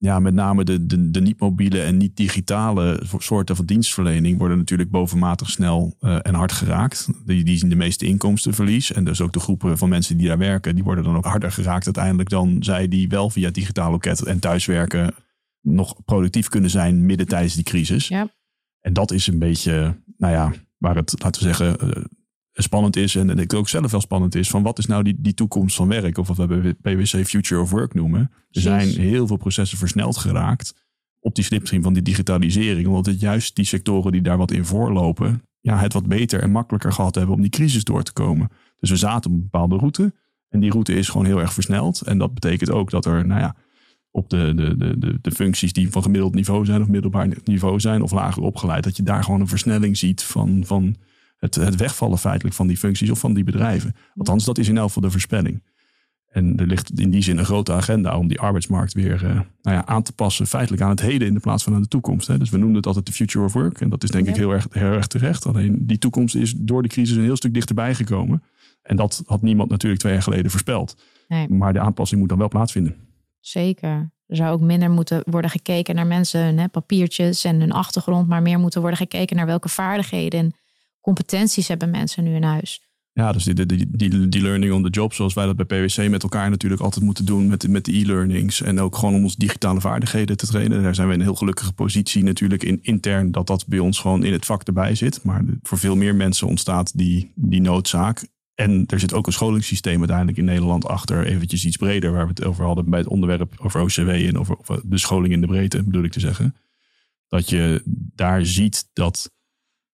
ja, 0.04 0.20
met 0.20 0.34
name 0.34 0.64
de, 0.64 0.86
de, 0.86 1.12
de 1.12 1.22
niet-mobiele 1.22 1.82
en 1.82 1.98
niet-digitale 1.98 3.02
soorten 3.18 3.56
van 3.56 3.66
dienstverlening 3.66 4.38
worden 4.38 4.58
natuurlijk 4.58 4.90
bovenmatig 4.92 5.50
snel 5.50 5.96
uh, 6.02 6.18
en 6.22 6.34
hard 6.34 6.52
geraakt. 6.52 7.10
Die, 7.26 7.44
die 7.44 7.58
zien 7.58 7.70
de 7.70 7.76
meeste 7.76 8.06
inkomstenverlies. 8.06 8.92
En 8.92 9.04
dus 9.04 9.22
ook 9.22 9.34
de 9.34 9.40
groepen 9.40 9.78
van 9.78 9.90
mensen 9.90 10.18
die 10.18 10.28
daar 10.28 10.38
werken, 10.38 10.76
die 10.76 10.84
worden 10.84 11.04
dan 11.04 11.16
ook 11.16 11.26
harder 11.26 11.52
geraakt 11.52 11.86
uiteindelijk 11.86 12.30
dan 12.30 12.64
zij 12.64 12.88
die 12.88 13.08
wel 13.08 13.30
via 13.30 13.50
digitaal 13.50 13.92
loket 13.92 14.24
en 14.24 14.40
thuiswerken 14.40 15.14
nog 15.62 15.96
productief 16.06 16.50
kunnen 16.50 16.70
zijn 16.70 17.06
midden 17.06 17.28
tijdens 17.28 17.54
die 17.54 17.64
crisis. 17.64 18.08
Ja. 18.08 18.32
En 18.80 18.94
dat 18.94 19.12
is 19.12 19.28
een 19.28 19.40
beetje, 19.40 20.02
nou 20.18 20.34
ja, 20.34 20.54
waar 20.78 20.96
het, 20.96 21.16
laten 21.24 21.44
we 21.44 21.54
zeggen, 21.54 21.88
uh, 21.88 22.04
spannend 22.62 22.96
is 22.96 23.16
en, 23.16 23.30
en 23.30 23.40
ik 23.40 23.54
ook 23.54 23.70
zelf 23.70 23.92
wel 23.92 24.02
spannend 24.02 24.36
is 24.36 24.50
van 24.50 24.64
wat 24.64 24.78
is 24.78 24.86
nou 24.86 25.04
die, 25.04 25.16
die 25.18 25.34
toekomst 25.34 25.76
van 25.76 25.88
werk 25.88 26.18
of 26.18 26.28
wat 26.28 26.38
we 26.38 26.76
PwC 26.82 27.26
Future 27.26 27.62
of 27.62 27.70
Work 27.70 27.94
noemen. 27.94 28.32
Er 28.52 28.62
zijn 28.62 28.88
heel 28.88 29.28
veel 29.28 29.38
processen 29.38 29.78
versneld 29.78 30.18
geraakt 30.18 30.74
op 31.20 31.36
die 31.36 31.44
slipstream 31.44 31.84
van 31.84 31.94
die 31.94 32.02
digitalisering, 32.02 32.88
omdat 32.88 33.06
het 33.06 33.20
juist 33.20 33.56
die 33.56 33.66
sectoren 33.66 34.12
die 34.12 34.22
daar 34.22 34.38
wat 34.38 34.52
in 34.52 34.66
voorlopen, 34.66 35.42
ja, 35.60 35.78
het 35.78 35.94
wat 35.94 36.08
beter 36.08 36.42
en 36.42 36.52
makkelijker 36.52 36.92
gehad 36.94 37.16
hebben 37.16 37.36
om 37.36 37.42
die 37.42 37.50
crisis 37.50 37.84
door 37.84 38.04
te 38.04 38.14
komen. 38.14 38.50
Dus 38.80 38.90
we 38.90 38.96
zaten 38.96 39.32
op 39.32 39.36
een 39.36 39.44
bepaalde 39.44 39.78
route 39.78 40.14
en 40.50 40.60
die 40.60 40.72
route 40.72 40.94
is 40.94 41.10
gewoon 41.10 41.26
heel 41.26 41.42
erg 41.42 41.54
versneld 41.54 42.02
en 42.02 42.18
dat 42.18 42.34
betekent 42.34 42.72
ook 42.72 42.90
dat 42.90 43.06
er, 43.06 43.28
nou 43.28 43.40
ja, 43.42 43.56
op 44.12 44.30
de, 44.30 44.54
de, 44.56 44.98
de, 44.98 45.18
de, 45.22 45.32
functies 45.32 45.74
die 45.74 45.92
van 45.92 46.02
gemiddeld 46.02 46.36
niveau 46.36 46.66
zijn 46.66 46.82
of 46.82 46.88
middelbaar 46.88 47.28
niveau 47.44 47.80
zijn 47.80 48.02
of 48.02 48.12
lager 48.12 48.44
opgeleid, 48.44 48.84
dat 48.84 48.98
je 48.98 49.04
daar 49.04 49.24
gewoon 49.24 49.42
een 49.42 49.48
versnelling 49.48 49.98
ziet 49.98 50.24
van, 50.24 50.64
van 50.66 50.96
het, 51.44 51.56
het 51.56 51.76
wegvallen 51.76 52.18
feitelijk 52.18 52.56
van 52.56 52.68
die 52.68 52.78
functies 52.78 53.10
of 53.10 53.20
van 53.20 53.34
die 53.34 53.44
bedrijven. 53.44 53.96
Althans, 54.16 54.46
dat 54.46 54.58
is 54.58 54.68
in 54.68 54.78
elk 54.78 54.88
geval 54.88 55.04
de 55.04 55.12
voorspelling. 55.12 55.64
En 56.30 56.58
er 56.60 56.68
ligt 56.68 57.00
in 57.00 57.10
die 57.10 57.22
zin 57.22 57.38
een 57.38 57.46
grote 57.46 57.74
agenda 57.74 58.18
om 58.18 58.28
die 58.28 58.40
arbeidsmarkt 58.40 58.94
weer 58.94 59.24
uh, 59.24 59.30
nou 59.62 59.78
ja, 59.78 59.86
aan 59.86 60.04
te 60.04 60.14
passen, 60.14 60.48
feitelijk 60.48 60.82
aan 60.82 60.90
het 60.90 61.02
heden 61.02 61.28
in 61.28 61.34
de 61.34 61.40
plaats 61.40 61.64
van 61.64 61.74
aan 61.74 61.82
de 61.82 61.88
toekomst. 61.88 62.28
Hè. 62.28 62.38
Dus 62.38 62.50
we 62.50 62.58
noemen 62.58 62.76
het 62.76 62.86
altijd 62.86 63.06
de 63.06 63.12
future 63.12 63.46
of 63.46 63.54
work. 63.54 63.82
En 63.82 63.90
dat 63.90 64.04
is 64.04 64.10
denk 64.10 64.28
ik 64.28 64.36
heel 64.36 64.52
erg, 64.52 64.68
heel 64.72 64.92
erg 64.92 65.08
terecht. 65.08 65.46
Alleen 65.46 65.88
die 65.88 65.98
toekomst 65.98 66.36
is 66.36 66.54
door 66.58 66.82
de 66.82 66.88
crisis 66.88 67.16
een 67.16 67.24
heel 67.24 67.36
stuk 67.36 67.54
dichterbij 67.54 67.96
gekomen. 67.96 68.44
En 68.82 68.96
dat 68.96 69.24
had 69.26 69.42
niemand 69.42 69.70
natuurlijk 69.70 70.02
twee 70.02 70.14
jaar 70.14 70.22
geleden 70.22 70.52
voorspeld. 70.52 70.98
Nee. 71.28 71.50
Maar 71.50 71.74
de 71.74 71.80
aanpassing 71.80 72.20
moet 72.20 72.30
dan 72.30 72.38
wel 72.38 72.48
plaatsvinden. 72.48 72.96
Zeker. 73.40 74.12
Er 74.28 74.36
zou 74.36 74.54
ook 74.54 74.62
minder 74.62 74.92
moeten 74.92 75.24
worden 75.26 75.50
gekeken 75.50 75.96
naar 75.96 76.08
mensen, 76.08 76.58
hè, 76.58 76.68
papiertjes 76.68 77.44
en 77.44 77.60
hun 77.60 77.72
achtergrond, 77.72 78.28
maar 78.28 78.42
meer 78.42 78.60
moeten 78.60 78.82
worden 78.82 79.00
gekeken 79.00 79.36
naar 79.36 79.46
welke 79.46 79.70
vaardigheden 79.70 80.54
competenties 81.04 81.68
hebben 81.68 81.90
mensen 81.90 82.24
nu 82.24 82.36
in 82.36 82.44
huis. 82.44 82.82
Ja, 83.14 83.32
dus 83.32 83.44
die, 83.44 83.66
die, 83.66 83.88
die, 83.90 84.30
die 84.30 84.42
learning 84.42 84.74
on 84.74 84.84
the 84.84 84.90
job, 84.90 85.14
zoals 85.14 85.34
wij 85.34 85.46
dat 85.46 85.56
bij 85.56 85.66
PwC 85.66 86.10
met 86.10 86.24
elkaar 86.24 86.50
natuurlijk 86.50 86.82
altijd 86.82 87.06
moeten 87.06 87.26
doen 87.26 87.48
met, 87.48 87.68
met 87.68 87.86
de 87.86 87.98
e-learnings. 87.98 88.62
En 88.62 88.80
ook 88.80 88.96
gewoon 88.96 89.16
om 89.16 89.24
onze 89.24 89.38
digitale 89.38 89.82
vaardigheden 89.82 90.38
te 90.38 90.48
trainen. 90.48 90.84
Daar 90.84 90.96
zijn 90.96 91.08
we 91.08 91.14
in 91.14 91.20
een 91.20 91.26
heel 91.26 91.36
gelukkige 91.36 91.74
positie 91.74 92.24
natuurlijk 92.24 92.64
in 92.64 92.80
intern 92.82 93.32
dat 93.32 93.48
dat 93.48 93.68
bij 93.68 93.80
ons 93.80 94.00
gewoon 94.00 94.24
in 94.24 94.34
het 94.34 94.46
vak 94.46 94.64
erbij 94.64 94.96
zit. 94.96 95.24
Maar 95.24 95.44
voor 95.62 95.78
veel 95.78 95.96
meer 95.96 96.16
mensen 96.16 96.48
ontstaat 96.48 96.98
die, 96.98 97.32
die 97.36 97.62
noodzaak. 97.62 98.28
En 98.56 98.84
er 98.88 99.00
zit 99.00 99.14
ook 99.14 99.28
een 99.28 99.34
scholingssysteem 99.34 99.98
uiteindelijk 99.98 100.38
in 100.38 100.46
Nederland 100.46 100.86
achter. 100.86 101.26
Eventjes 101.26 101.66
iets 101.66 101.78
breder 101.78 102.12
waar 102.12 102.24
we 102.24 102.34
het 102.36 102.44
over 102.44 102.66
hadden 102.66 102.90
bij 102.90 103.00
het 103.00 103.08
onderwerp 103.08 103.54
over 103.58 103.82
OCW 103.82 104.10
en 104.10 104.40
over, 104.40 104.60
over 104.60 104.82
de 104.84 104.98
scholing 104.98 105.34
in 105.34 105.42
de 105.42 105.48
breedte 105.48 105.84
bedoel 105.84 106.04
ik 106.04 106.12
te 106.12 106.20
zeggen. 106.20 106.56
Dat 107.28 107.50
je 107.50 107.82
daar 108.16 108.46
ziet 108.46 108.90
dat 108.94 109.32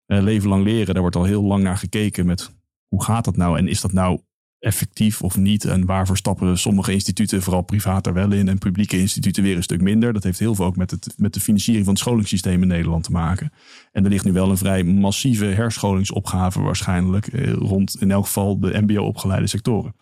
Uh, 0.07 0.23
leven 0.23 0.49
lang 0.49 0.65
leren, 0.65 0.93
daar 0.93 1.03
wordt 1.03 1.17
al 1.17 1.25
heel 1.25 1.43
lang 1.43 1.63
naar 1.63 1.79
gekeken 1.79 2.27
met 2.27 2.51
hoe 2.89 3.05
gaat 3.05 3.25
dat 3.25 3.37
nou 3.37 3.59
en 3.59 3.69
is 3.69 3.81
dat 3.81 3.93
nou 3.93 4.21
effectief 4.59 5.23
of 5.23 5.37
niet 5.37 5.65
en 5.65 5.87
waarvoor 5.87 6.17
stappen 6.17 6.59
sommige 6.59 6.93
instituten, 6.93 7.43
vooral 7.43 7.63
privaat, 7.63 8.07
er 8.07 8.13
wel 8.13 8.33
in 8.33 8.49
en 8.49 8.59
publieke 8.59 8.99
instituten 8.99 9.43
weer 9.43 9.57
een 9.57 9.63
stuk 9.63 9.81
minder. 9.81 10.13
Dat 10.13 10.23
heeft 10.23 10.39
heel 10.39 10.55
veel 10.55 10.65
ook 10.65 10.77
met, 10.77 10.91
het, 10.91 11.15
met 11.17 11.35
de 11.35 11.41
financiering 11.41 11.85
van 11.85 11.95
het 11.95 12.03
scholingssysteem 12.03 12.63
in 12.63 12.69
Nederland 12.69 13.05
te 13.05 13.11
maken. 13.11 13.53
En 13.93 14.05
er 14.05 14.11
ligt 14.11 14.25
nu 14.25 14.33
wel 14.33 14.51
een 14.51 14.57
vrij 14.57 14.85
massieve 14.85 15.45
herscholingsopgave 15.45 16.61
waarschijnlijk 16.61 17.27
eh, 17.27 17.53
rond 17.53 18.01
in 18.01 18.11
elk 18.11 18.25
geval 18.25 18.61
de 18.61 18.81
mbo-opgeleide 18.81 19.47
sectoren. 19.47 19.95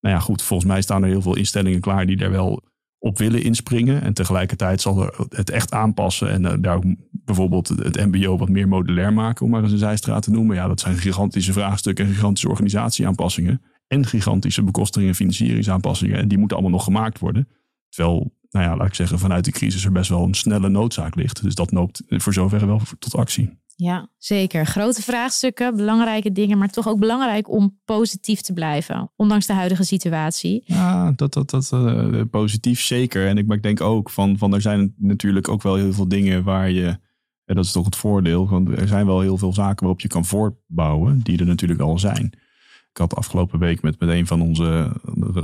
Nou 0.00 0.14
ja, 0.14 0.20
goed, 0.20 0.42
volgens 0.42 0.68
mij 0.68 0.82
staan 0.82 1.02
er 1.02 1.08
heel 1.08 1.22
veel 1.22 1.36
instellingen 1.36 1.80
klaar 1.80 2.06
die 2.06 2.16
daar 2.16 2.30
wel 2.30 2.62
op 2.98 3.18
willen 3.18 3.42
inspringen. 3.42 4.02
En 4.02 4.12
tegelijkertijd 4.12 4.80
zal 4.80 5.02
er 5.02 5.26
het 5.28 5.50
echt 5.50 5.72
aanpassen 5.72 6.30
en 6.30 6.42
uh, 6.42 6.52
daar 6.58 6.80
bijvoorbeeld 7.26 7.68
het 7.68 8.06
MBO 8.06 8.38
wat 8.38 8.48
meer 8.48 8.68
modulair 8.68 9.12
maken, 9.12 9.44
om 9.44 9.50
maar 9.50 9.62
eens 9.62 9.72
een 9.72 9.78
zijstraat 9.78 10.22
te 10.22 10.30
noemen. 10.30 10.56
Ja, 10.56 10.66
dat 10.68 10.80
zijn 10.80 10.96
gigantische 10.96 11.52
vraagstukken 11.52 12.06
en 12.06 12.12
gigantische 12.12 12.48
organisatieaanpassingen. 12.48 13.62
En 13.86 14.06
gigantische 14.06 14.62
bekostiging 14.62 15.10
en 15.10 15.16
financieringsaanpassingen. 15.16 16.18
En 16.18 16.28
die 16.28 16.38
moeten 16.38 16.56
allemaal 16.56 16.76
nog 16.76 16.84
gemaakt 16.84 17.18
worden. 17.18 17.48
Terwijl, 17.88 18.32
nou 18.50 18.64
ja, 18.64 18.76
laat 18.76 18.86
ik 18.86 18.94
zeggen, 18.94 19.18
vanuit 19.18 19.44
de 19.44 19.50
crisis 19.50 19.84
er 19.84 19.92
best 19.92 20.08
wel 20.08 20.22
een 20.22 20.34
snelle 20.34 20.68
noodzaak 20.68 21.14
ligt. 21.14 21.42
Dus 21.42 21.54
dat 21.54 21.70
noopt 21.70 22.02
voor 22.08 22.32
zover 22.32 22.66
wel 22.66 22.80
tot 22.98 23.16
actie. 23.16 23.58
Ja, 23.76 24.08
zeker. 24.18 24.66
Grote 24.66 25.02
vraagstukken, 25.02 25.76
belangrijke 25.76 26.32
dingen, 26.32 26.58
maar 26.58 26.70
toch 26.70 26.88
ook 26.88 26.98
belangrijk 26.98 27.50
om 27.50 27.78
positief 27.84 28.40
te 28.40 28.52
blijven, 28.52 29.10
ondanks 29.16 29.46
de 29.46 29.52
huidige 29.52 29.84
situatie. 29.84 30.62
Ja, 30.64 31.12
dat, 31.12 31.32
dat, 31.32 31.50
dat 31.50 31.70
uh, 31.74 32.20
positief 32.30 32.80
zeker. 32.80 33.26
En 33.26 33.38
ik, 33.38 33.46
maar 33.46 33.56
ik 33.56 33.62
denk 33.62 33.80
ook 33.80 34.10
van, 34.10 34.38
van 34.38 34.54
er 34.54 34.60
zijn 34.60 34.94
natuurlijk 34.98 35.48
ook 35.48 35.62
wel 35.62 35.74
heel 35.74 35.92
veel 35.92 36.08
dingen 36.08 36.44
waar 36.44 36.70
je, 36.70 36.98
en 37.46 37.54
dat 37.54 37.64
is 37.64 37.72
toch 37.72 37.84
het 37.84 37.96
voordeel, 37.96 38.48
want 38.48 38.68
er 38.68 38.88
zijn 38.88 39.06
wel 39.06 39.20
heel 39.20 39.38
veel 39.38 39.52
zaken 39.52 39.80
waarop 39.80 40.00
je 40.00 40.08
kan 40.08 40.24
voortbouwen, 40.24 41.20
die 41.22 41.38
er 41.38 41.46
natuurlijk 41.46 41.80
al 41.80 41.98
zijn. 41.98 42.32
Ik 42.90 43.02
had 43.02 43.16
afgelopen 43.16 43.58
week 43.58 43.82
met, 43.82 44.00
met 44.00 44.08
een 44.08 44.26
van 44.26 44.42
onze 44.42 44.92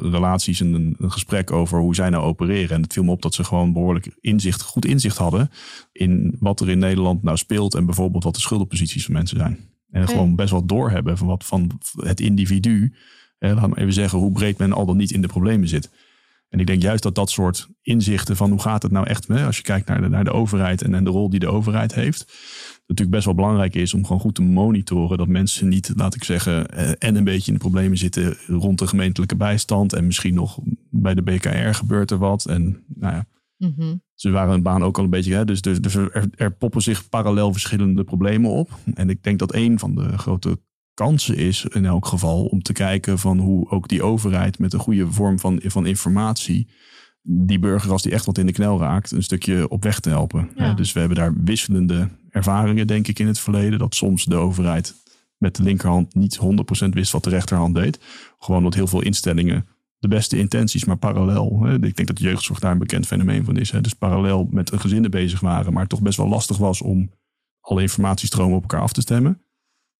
relaties 0.02 0.60
een, 0.60 0.96
een, 0.98 1.10
gesprek 1.10 1.50
over 1.50 1.78
hoe 1.78 1.94
zij 1.94 2.10
nou 2.10 2.24
opereren. 2.24 2.76
En 2.76 2.82
het 2.82 2.92
viel 2.92 3.04
me 3.04 3.10
op 3.10 3.22
dat 3.22 3.34
ze 3.34 3.44
gewoon 3.44 3.72
behoorlijk 3.72 4.16
inzicht, 4.20 4.62
goed 4.62 4.84
inzicht 4.84 5.16
hadden 5.16 5.50
in 5.92 6.36
wat 6.38 6.60
er 6.60 6.70
in 6.70 6.78
Nederland 6.78 7.22
nou 7.22 7.36
speelt. 7.36 7.74
En 7.74 7.86
bijvoorbeeld 7.86 8.24
wat 8.24 8.34
de 8.34 8.40
schuldenposities 8.40 9.04
van 9.04 9.14
mensen 9.14 9.36
zijn. 9.38 9.58
En 9.90 10.08
gewoon 10.08 10.36
best 10.36 10.50
wel 10.50 10.66
doorhebben 10.66 11.18
van 11.18 11.26
wat 11.26 11.44
van 11.44 11.80
het 11.96 12.20
individu. 12.20 12.94
Eh, 13.38 13.54
laat 13.54 13.68
me 13.68 13.78
even 13.78 13.92
zeggen 13.92 14.18
hoe 14.18 14.32
breed 14.32 14.58
men 14.58 14.72
al 14.72 14.86
dan 14.86 14.96
niet 14.96 15.12
in 15.12 15.20
de 15.22 15.28
problemen 15.28 15.68
zit. 15.68 15.90
En 16.52 16.60
ik 16.60 16.66
denk 16.66 16.82
juist 16.82 17.02
dat 17.02 17.14
dat 17.14 17.30
soort 17.30 17.68
inzichten 17.82 18.36
van 18.36 18.50
hoe 18.50 18.60
gaat 18.60 18.82
het 18.82 18.92
nou 18.92 19.06
echt, 19.06 19.28
hè, 19.28 19.46
als 19.46 19.56
je 19.56 19.62
kijkt 19.62 19.88
naar 19.88 20.00
de, 20.00 20.08
naar 20.08 20.24
de 20.24 20.32
overheid 20.32 20.82
en, 20.82 20.94
en 20.94 21.04
de 21.04 21.10
rol 21.10 21.30
die 21.30 21.40
de 21.40 21.48
overheid 21.48 21.94
heeft, 21.94 22.32
natuurlijk 22.86 23.10
best 23.10 23.24
wel 23.24 23.34
belangrijk 23.34 23.74
is 23.74 23.94
om 23.94 24.04
gewoon 24.04 24.20
goed 24.20 24.34
te 24.34 24.42
monitoren 24.42 25.18
dat 25.18 25.28
mensen 25.28 25.68
niet, 25.68 25.92
laat 25.96 26.14
ik 26.14 26.24
zeggen, 26.24 26.68
eh, 26.68 26.90
en 26.98 27.16
een 27.16 27.24
beetje 27.24 27.46
in 27.46 27.52
de 27.52 27.64
problemen 27.64 27.98
zitten 27.98 28.36
rond 28.46 28.78
de 28.78 28.86
gemeentelijke 28.86 29.36
bijstand 29.36 29.92
en 29.92 30.06
misschien 30.06 30.34
nog 30.34 30.58
bij 30.90 31.14
de 31.14 31.22
BKR 31.22 31.72
gebeurt 31.72 32.10
er 32.10 32.18
wat. 32.18 32.46
En 32.46 32.84
nou 32.86 33.14
ja, 33.14 33.26
mhm. 33.56 33.94
ze 34.14 34.30
waren 34.30 34.54
een 34.54 34.62
baan 34.62 34.84
ook 34.84 34.98
al 34.98 35.04
een 35.04 35.10
beetje, 35.10 35.34
hè, 35.34 35.44
dus, 35.44 35.60
dus, 35.60 35.80
dus 35.80 35.94
er, 35.94 36.28
er 36.34 36.52
poppen 36.52 36.82
zich 36.82 37.08
parallel 37.08 37.52
verschillende 37.52 38.04
problemen 38.04 38.50
op. 38.50 38.70
En 38.94 39.10
ik 39.10 39.22
denk 39.22 39.38
dat 39.38 39.54
een 39.54 39.78
van 39.78 39.94
de 39.94 40.18
grote 40.18 40.58
kansen 41.02 41.36
is 41.36 41.64
in 41.64 41.84
elk 41.84 42.06
geval 42.06 42.44
om 42.44 42.62
te 42.62 42.72
kijken 42.72 43.18
van 43.18 43.38
hoe 43.38 43.70
ook 43.70 43.88
die 43.88 44.02
overheid 44.02 44.58
met 44.58 44.72
een 44.72 44.80
goede 44.80 45.12
vorm 45.12 45.38
van, 45.38 45.60
van 45.64 45.86
informatie 45.86 46.68
die 47.22 47.58
burger 47.58 47.92
als 47.92 48.02
die 48.02 48.12
echt 48.12 48.24
wat 48.24 48.38
in 48.38 48.46
de 48.46 48.52
knel 48.52 48.78
raakt 48.78 49.10
een 49.10 49.22
stukje 49.22 49.68
op 49.68 49.82
weg 49.82 50.00
te 50.00 50.08
helpen. 50.08 50.50
dus 50.76 50.92
we 50.92 50.98
hebben 50.98 51.18
daar 51.18 51.34
wisselende 51.44 52.08
ervaringen 52.30 52.86
denk 52.86 53.08
ik 53.08 53.18
in 53.18 53.26
het 53.26 53.38
verleden 53.38 53.78
dat 53.78 53.94
soms 53.94 54.24
de 54.24 54.36
overheid 54.36 54.94
met 55.36 55.56
de 55.56 55.62
linkerhand 55.62 56.14
niet 56.14 56.38
100% 56.84 56.88
wist 56.88 57.12
wat 57.12 57.24
de 57.24 57.30
rechterhand 57.30 57.74
deed. 57.74 58.00
Gewoon 58.38 58.62
dat 58.62 58.74
heel 58.74 58.86
veel 58.86 59.02
instellingen 59.02 59.66
de 59.98 60.08
beste 60.08 60.38
intenties, 60.38 60.84
maar 60.84 60.96
parallel. 60.96 61.62
Hè. 61.62 61.74
Ik 61.74 61.96
denk 61.96 62.08
dat 62.08 62.16
de 62.16 62.24
jeugdzorg 62.24 62.58
daar 62.58 62.72
een 62.72 62.78
bekend 62.78 63.06
fenomeen 63.06 63.44
van 63.44 63.56
is. 63.56 63.70
Hè. 63.70 63.80
Dus 63.80 63.94
parallel 63.94 64.48
met 64.50 64.72
een 64.72 64.80
gezinnen 64.80 65.10
bezig 65.10 65.40
waren, 65.40 65.72
maar 65.72 65.80
het 65.80 65.90
toch 65.90 66.02
best 66.02 66.16
wel 66.16 66.28
lastig 66.28 66.56
was 66.56 66.82
om 66.82 67.10
alle 67.60 67.82
informatiestromen 67.82 68.56
op 68.56 68.62
elkaar 68.62 68.80
af 68.80 68.92
te 68.92 69.00
stemmen. 69.00 69.40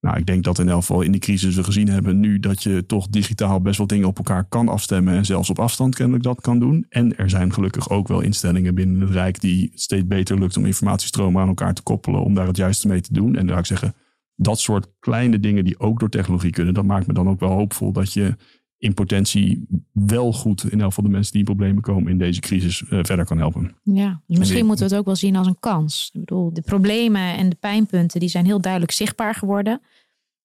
Nou, 0.03 0.17
ik 0.17 0.27
denk 0.27 0.45
dat 0.45 0.59
in 0.59 0.69
elk 0.69 0.81
geval 0.81 1.01
in 1.01 1.13
die 1.13 1.21
crisis 1.21 1.55
we 1.55 1.65
gezien 1.65 1.89
hebben 1.89 2.21
nu 2.21 2.41
dat 2.41 2.63
je 2.63 2.87
toch 2.87 3.09
digitaal 3.09 3.61
best 3.61 3.79
wel 3.79 3.87
dingen 3.87 4.09
op 4.09 4.17
elkaar 4.17 4.45
kan 4.45 4.69
afstemmen 4.69 5.15
en 5.15 5.25
zelfs 5.25 5.51
op 5.51 5.59
afstand 5.59 5.95
kennelijk 5.95 6.25
dat 6.25 6.41
kan 6.41 6.59
doen. 6.59 6.87
En 6.89 7.17
er 7.17 7.31
zijn 7.31 7.53
gelukkig 7.53 7.91
ook 7.91 8.09
wel 8.09 8.21
instellingen 8.21 8.75
binnen 8.75 9.01
het 9.01 9.11
Rijk 9.11 9.41
die 9.41 9.73
steeds 9.75 10.07
beter 10.07 10.39
lukt 10.39 10.57
om 10.57 10.67
informatiestromen 10.67 11.43
aan 11.43 11.49
elkaar 11.49 11.75
te 11.75 11.83
koppelen 11.83 12.23
om 12.23 12.35
daar 12.35 12.47
het 12.47 12.57
juiste 12.57 12.89
mee 12.89 13.01
te 13.01 13.13
doen. 13.13 13.37
En 13.37 13.47
daar 13.47 13.59
ik 13.59 13.67
zeggen, 13.67 13.95
dat 14.35 14.61
soort 14.61 14.87
kleine 14.99 15.41
dingen 15.41 15.65
die 15.65 15.81
ook 15.81 16.01
door 16.01 16.09
technologie 16.09 16.51
kunnen, 16.51 16.75
dat 16.75 16.85
maakt 16.85 17.07
me 17.07 17.13
dan 17.13 17.29
ook 17.29 17.41
wel 17.41 17.51
hoopvol 17.51 17.93
dat 17.93 18.13
je 18.13 18.37
in 18.83 18.95
potentie 18.95 19.67
wel 19.93 20.33
goed 20.33 20.73
in 20.73 20.81
elk 20.81 20.89
geval 20.89 21.05
de 21.05 21.11
mensen 21.11 21.33
die 21.33 21.41
in 21.41 21.47
problemen 21.47 21.83
komen 21.83 22.11
in 22.11 22.19
deze 22.19 22.41
crisis 22.41 22.81
uh, 22.81 22.89
verder 22.89 23.25
kan 23.25 23.39
helpen. 23.39 23.75
Ja, 23.83 24.21
dus 24.27 24.39
misschien 24.39 24.67
moeten 24.67 24.85
we 24.85 24.91
het 24.91 25.01
ook 25.01 25.07
wel 25.07 25.17
zien 25.17 25.37
als 25.37 25.47
een 25.47 25.59
kans. 25.61 26.11
Ik 26.13 26.21
bedoel, 26.21 26.53
de 26.53 26.63
problemen 26.63 27.37
en 27.37 27.49
de 27.49 27.57
pijnpunten 27.57 28.21
die 28.21 28.29
zijn 28.29 28.45
heel 28.45 28.61
duidelijk 28.61 28.93
zichtbaar 28.93 29.35
geworden. 29.35 29.81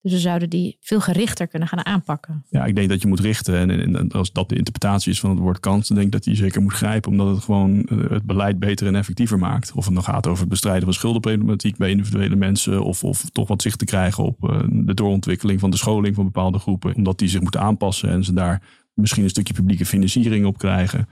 Dus 0.01 0.12
we 0.12 0.19
zouden 0.19 0.49
die 0.49 0.77
veel 0.79 0.99
gerichter 0.99 1.47
kunnen 1.47 1.67
gaan 1.67 1.86
aanpakken. 1.86 2.45
Ja, 2.49 2.65
ik 2.65 2.75
denk 2.75 2.89
dat 2.89 3.01
je 3.01 3.07
moet 3.07 3.19
richten. 3.19 3.69
En, 3.69 4.12
als 4.12 4.31
dat 4.31 4.49
de 4.49 4.55
interpretatie 4.55 5.12
is 5.12 5.19
van 5.19 5.29
het 5.29 5.39
woord 5.39 5.60
kans, 5.60 5.88
dan 5.88 5.97
denk 5.97 6.07
ik 6.07 6.13
dat 6.13 6.25
je 6.25 6.36
zeker 6.36 6.62
moet 6.62 6.73
grijpen. 6.73 7.12
Omdat 7.12 7.36
het 7.36 7.43
gewoon 7.43 7.83
eh, 7.83 8.10
het 8.10 8.23
beleid 8.23 8.60
beter 8.60 8.88
en 8.88 8.95
effectiever 8.95 9.39
maakt. 9.39 9.71
Of 9.71 9.86
het 9.86 9.93
dan 9.93 10.03
gaat 10.03 10.27
over 10.27 10.39
het 10.39 10.49
bestrijden 10.49 10.83
van 10.83 10.93
schuldenproblematiek 10.93 11.77
bij 11.77 11.89
individuele 11.89 12.36
mensen. 12.36 12.83
Of, 12.83 13.03
of 13.03 13.29
toch 13.31 13.47
wat 13.47 13.62
zicht 13.62 13.79
te 13.79 13.86
krijgen 13.86 14.23
op 14.23 14.43
uh, 14.43 14.60
de 14.69 14.93
doorontwikkeling 14.93 15.60
van 15.60 15.69
de 15.69 15.77
scholing 15.77 16.15
van 16.15 16.25
bepaalde 16.25 16.60
groepen. 16.60 16.95
Omdat 16.95 17.19
die 17.19 17.29
zich 17.29 17.41
moeten 17.41 17.62
aanpassen 17.62 18.10
en 18.10 18.23
ze 18.23 18.33
daar 18.33 18.62
misschien 18.93 19.23
een 19.23 19.29
stukje 19.29 19.53
publieke 19.53 19.86
financiering 19.86 20.45
op 20.45 20.57
krijgen. 20.57 21.07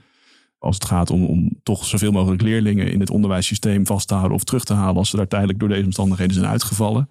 Als 0.58 0.74
het 0.74 0.84
gaat 0.84 1.10
om, 1.10 1.24
om 1.24 1.60
toch 1.62 1.84
zoveel 1.84 2.12
mogelijk 2.12 2.42
leerlingen 2.42 2.92
in 2.92 3.00
het 3.00 3.10
onderwijssysteem 3.10 3.86
vast 3.86 4.08
te 4.08 4.14
houden 4.14 4.36
of 4.36 4.44
terug 4.44 4.64
te 4.64 4.74
halen 4.74 4.96
als 4.96 5.10
ze 5.10 5.16
daar 5.16 5.28
tijdelijk 5.28 5.58
door 5.58 5.68
deze 5.68 5.84
omstandigheden 5.84 6.34
zijn 6.34 6.46
uitgevallen. 6.46 7.08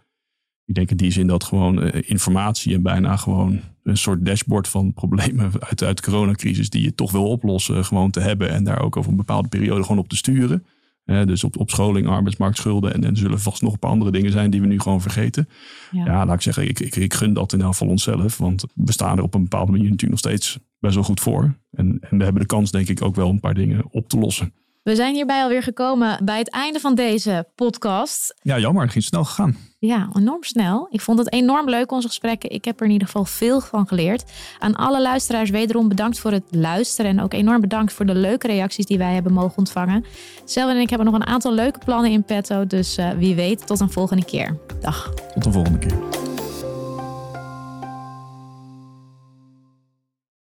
Ik 0.65 0.75
denk 0.75 0.91
in 0.91 0.97
die 0.97 1.11
zin 1.11 1.27
dat 1.27 1.43
gewoon 1.43 1.83
uh, 1.83 1.91
informatie 2.05 2.73
en 2.73 2.81
bijna 2.81 3.15
gewoon 3.15 3.59
een 3.83 3.97
soort 3.97 4.25
dashboard 4.25 4.67
van 4.67 4.93
problemen 4.93 5.51
uit, 5.69 5.83
uit 5.83 5.97
de 5.97 6.03
coronacrisis 6.03 6.69
die 6.69 6.83
je 6.83 6.95
toch 6.95 7.11
wil 7.11 7.29
oplossen, 7.29 7.85
gewoon 7.85 8.11
te 8.11 8.19
hebben 8.19 8.49
en 8.49 8.63
daar 8.63 8.81
ook 8.81 8.97
over 8.97 9.11
een 9.11 9.17
bepaalde 9.17 9.47
periode 9.47 9.81
gewoon 9.81 9.97
op 9.97 10.09
te 10.09 10.15
sturen. 10.15 10.65
Uh, 11.05 11.25
dus 11.25 11.43
op, 11.43 11.57
op 11.57 11.69
scholing, 11.69 12.07
arbeidsmarktschulden 12.07 12.93
en, 12.93 13.03
en 13.03 13.17
zullen 13.17 13.39
vast 13.39 13.61
nog 13.61 13.73
een 13.73 13.79
paar 13.79 13.91
andere 13.91 14.11
dingen 14.11 14.31
zijn 14.31 14.49
die 14.49 14.61
we 14.61 14.67
nu 14.67 14.79
gewoon 14.79 15.01
vergeten. 15.01 15.49
Ja, 15.91 16.05
ja 16.05 16.25
laat 16.25 16.35
ik 16.35 16.41
zeggen, 16.41 16.67
ik, 16.67 16.79
ik, 16.79 16.95
ik 16.95 17.13
gun 17.13 17.33
dat 17.33 17.53
in 17.53 17.61
elk 17.61 17.71
geval 17.71 17.87
onszelf, 17.87 18.37
want 18.37 18.65
we 18.75 18.91
staan 18.91 19.17
er 19.17 19.23
op 19.23 19.33
een 19.33 19.41
bepaalde 19.41 19.71
manier 19.71 19.89
natuurlijk 19.89 20.23
nog 20.23 20.33
steeds 20.33 20.59
best 20.79 20.95
wel 20.95 21.03
goed 21.03 21.19
voor. 21.19 21.57
En, 21.71 21.97
en 22.01 22.17
we 22.17 22.23
hebben 22.23 22.41
de 22.41 22.47
kans 22.47 22.71
denk 22.71 22.87
ik 22.87 23.01
ook 23.01 23.15
wel 23.15 23.29
een 23.29 23.39
paar 23.39 23.53
dingen 23.53 23.85
op 23.91 24.09
te 24.09 24.17
lossen. 24.17 24.53
We 24.85 24.95
zijn 24.95 25.13
hierbij 25.13 25.41
alweer 25.41 25.63
gekomen 25.63 26.25
bij 26.25 26.37
het 26.37 26.49
einde 26.49 26.79
van 26.79 26.95
deze 26.95 27.47
podcast. 27.55 28.35
Ja, 28.41 28.59
jammer. 28.59 28.83
Het 28.83 28.91
ging 28.91 29.03
snel 29.03 29.23
gegaan. 29.23 29.57
Ja, 29.79 30.09
enorm 30.13 30.43
snel. 30.43 30.87
Ik 30.91 31.01
vond 31.01 31.19
het 31.19 31.31
enorm 31.31 31.69
leuk, 31.69 31.91
onze 31.91 32.07
gesprekken. 32.07 32.49
Ik 32.49 32.65
heb 32.65 32.79
er 32.79 32.85
in 32.85 32.91
ieder 32.91 33.07
geval 33.07 33.25
veel 33.25 33.61
van 33.61 33.87
geleerd. 33.87 34.23
Aan 34.59 34.75
alle 34.75 35.01
luisteraars 35.01 35.49
wederom 35.49 35.87
bedankt 35.87 36.19
voor 36.19 36.31
het 36.31 36.43
luisteren. 36.49 37.11
En 37.11 37.21
ook 37.21 37.33
enorm 37.33 37.61
bedankt 37.61 37.93
voor 37.93 38.05
de 38.05 38.15
leuke 38.15 38.47
reacties 38.47 38.85
die 38.85 38.97
wij 38.97 39.13
hebben 39.13 39.33
mogen 39.33 39.57
ontvangen. 39.57 40.05
Zelf 40.43 40.71
en 40.71 40.77
ik 40.77 40.89
hebben 40.89 41.07
nog 41.11 41.15
een 41.15 41.27
aantal 41.27 41.53
leuke 41.53 41.79
plannen 41.79 42.11
in 42.11 42.23
petto. 42.23 42.67
Dus 42.67 42.97
uh, 42.97 43.09
wie 43.09 43.35
weet, 43.35 43.67
tot 43.67 43.79
een 43.79 43.91
volgende 43.91 44.25
keer. 44.25 44.57
Dag. 44.79 45.13
Tot 45.33 45.45
een 45.45 45.53
volgende 45.53 45.79
keer. 45.79 46.24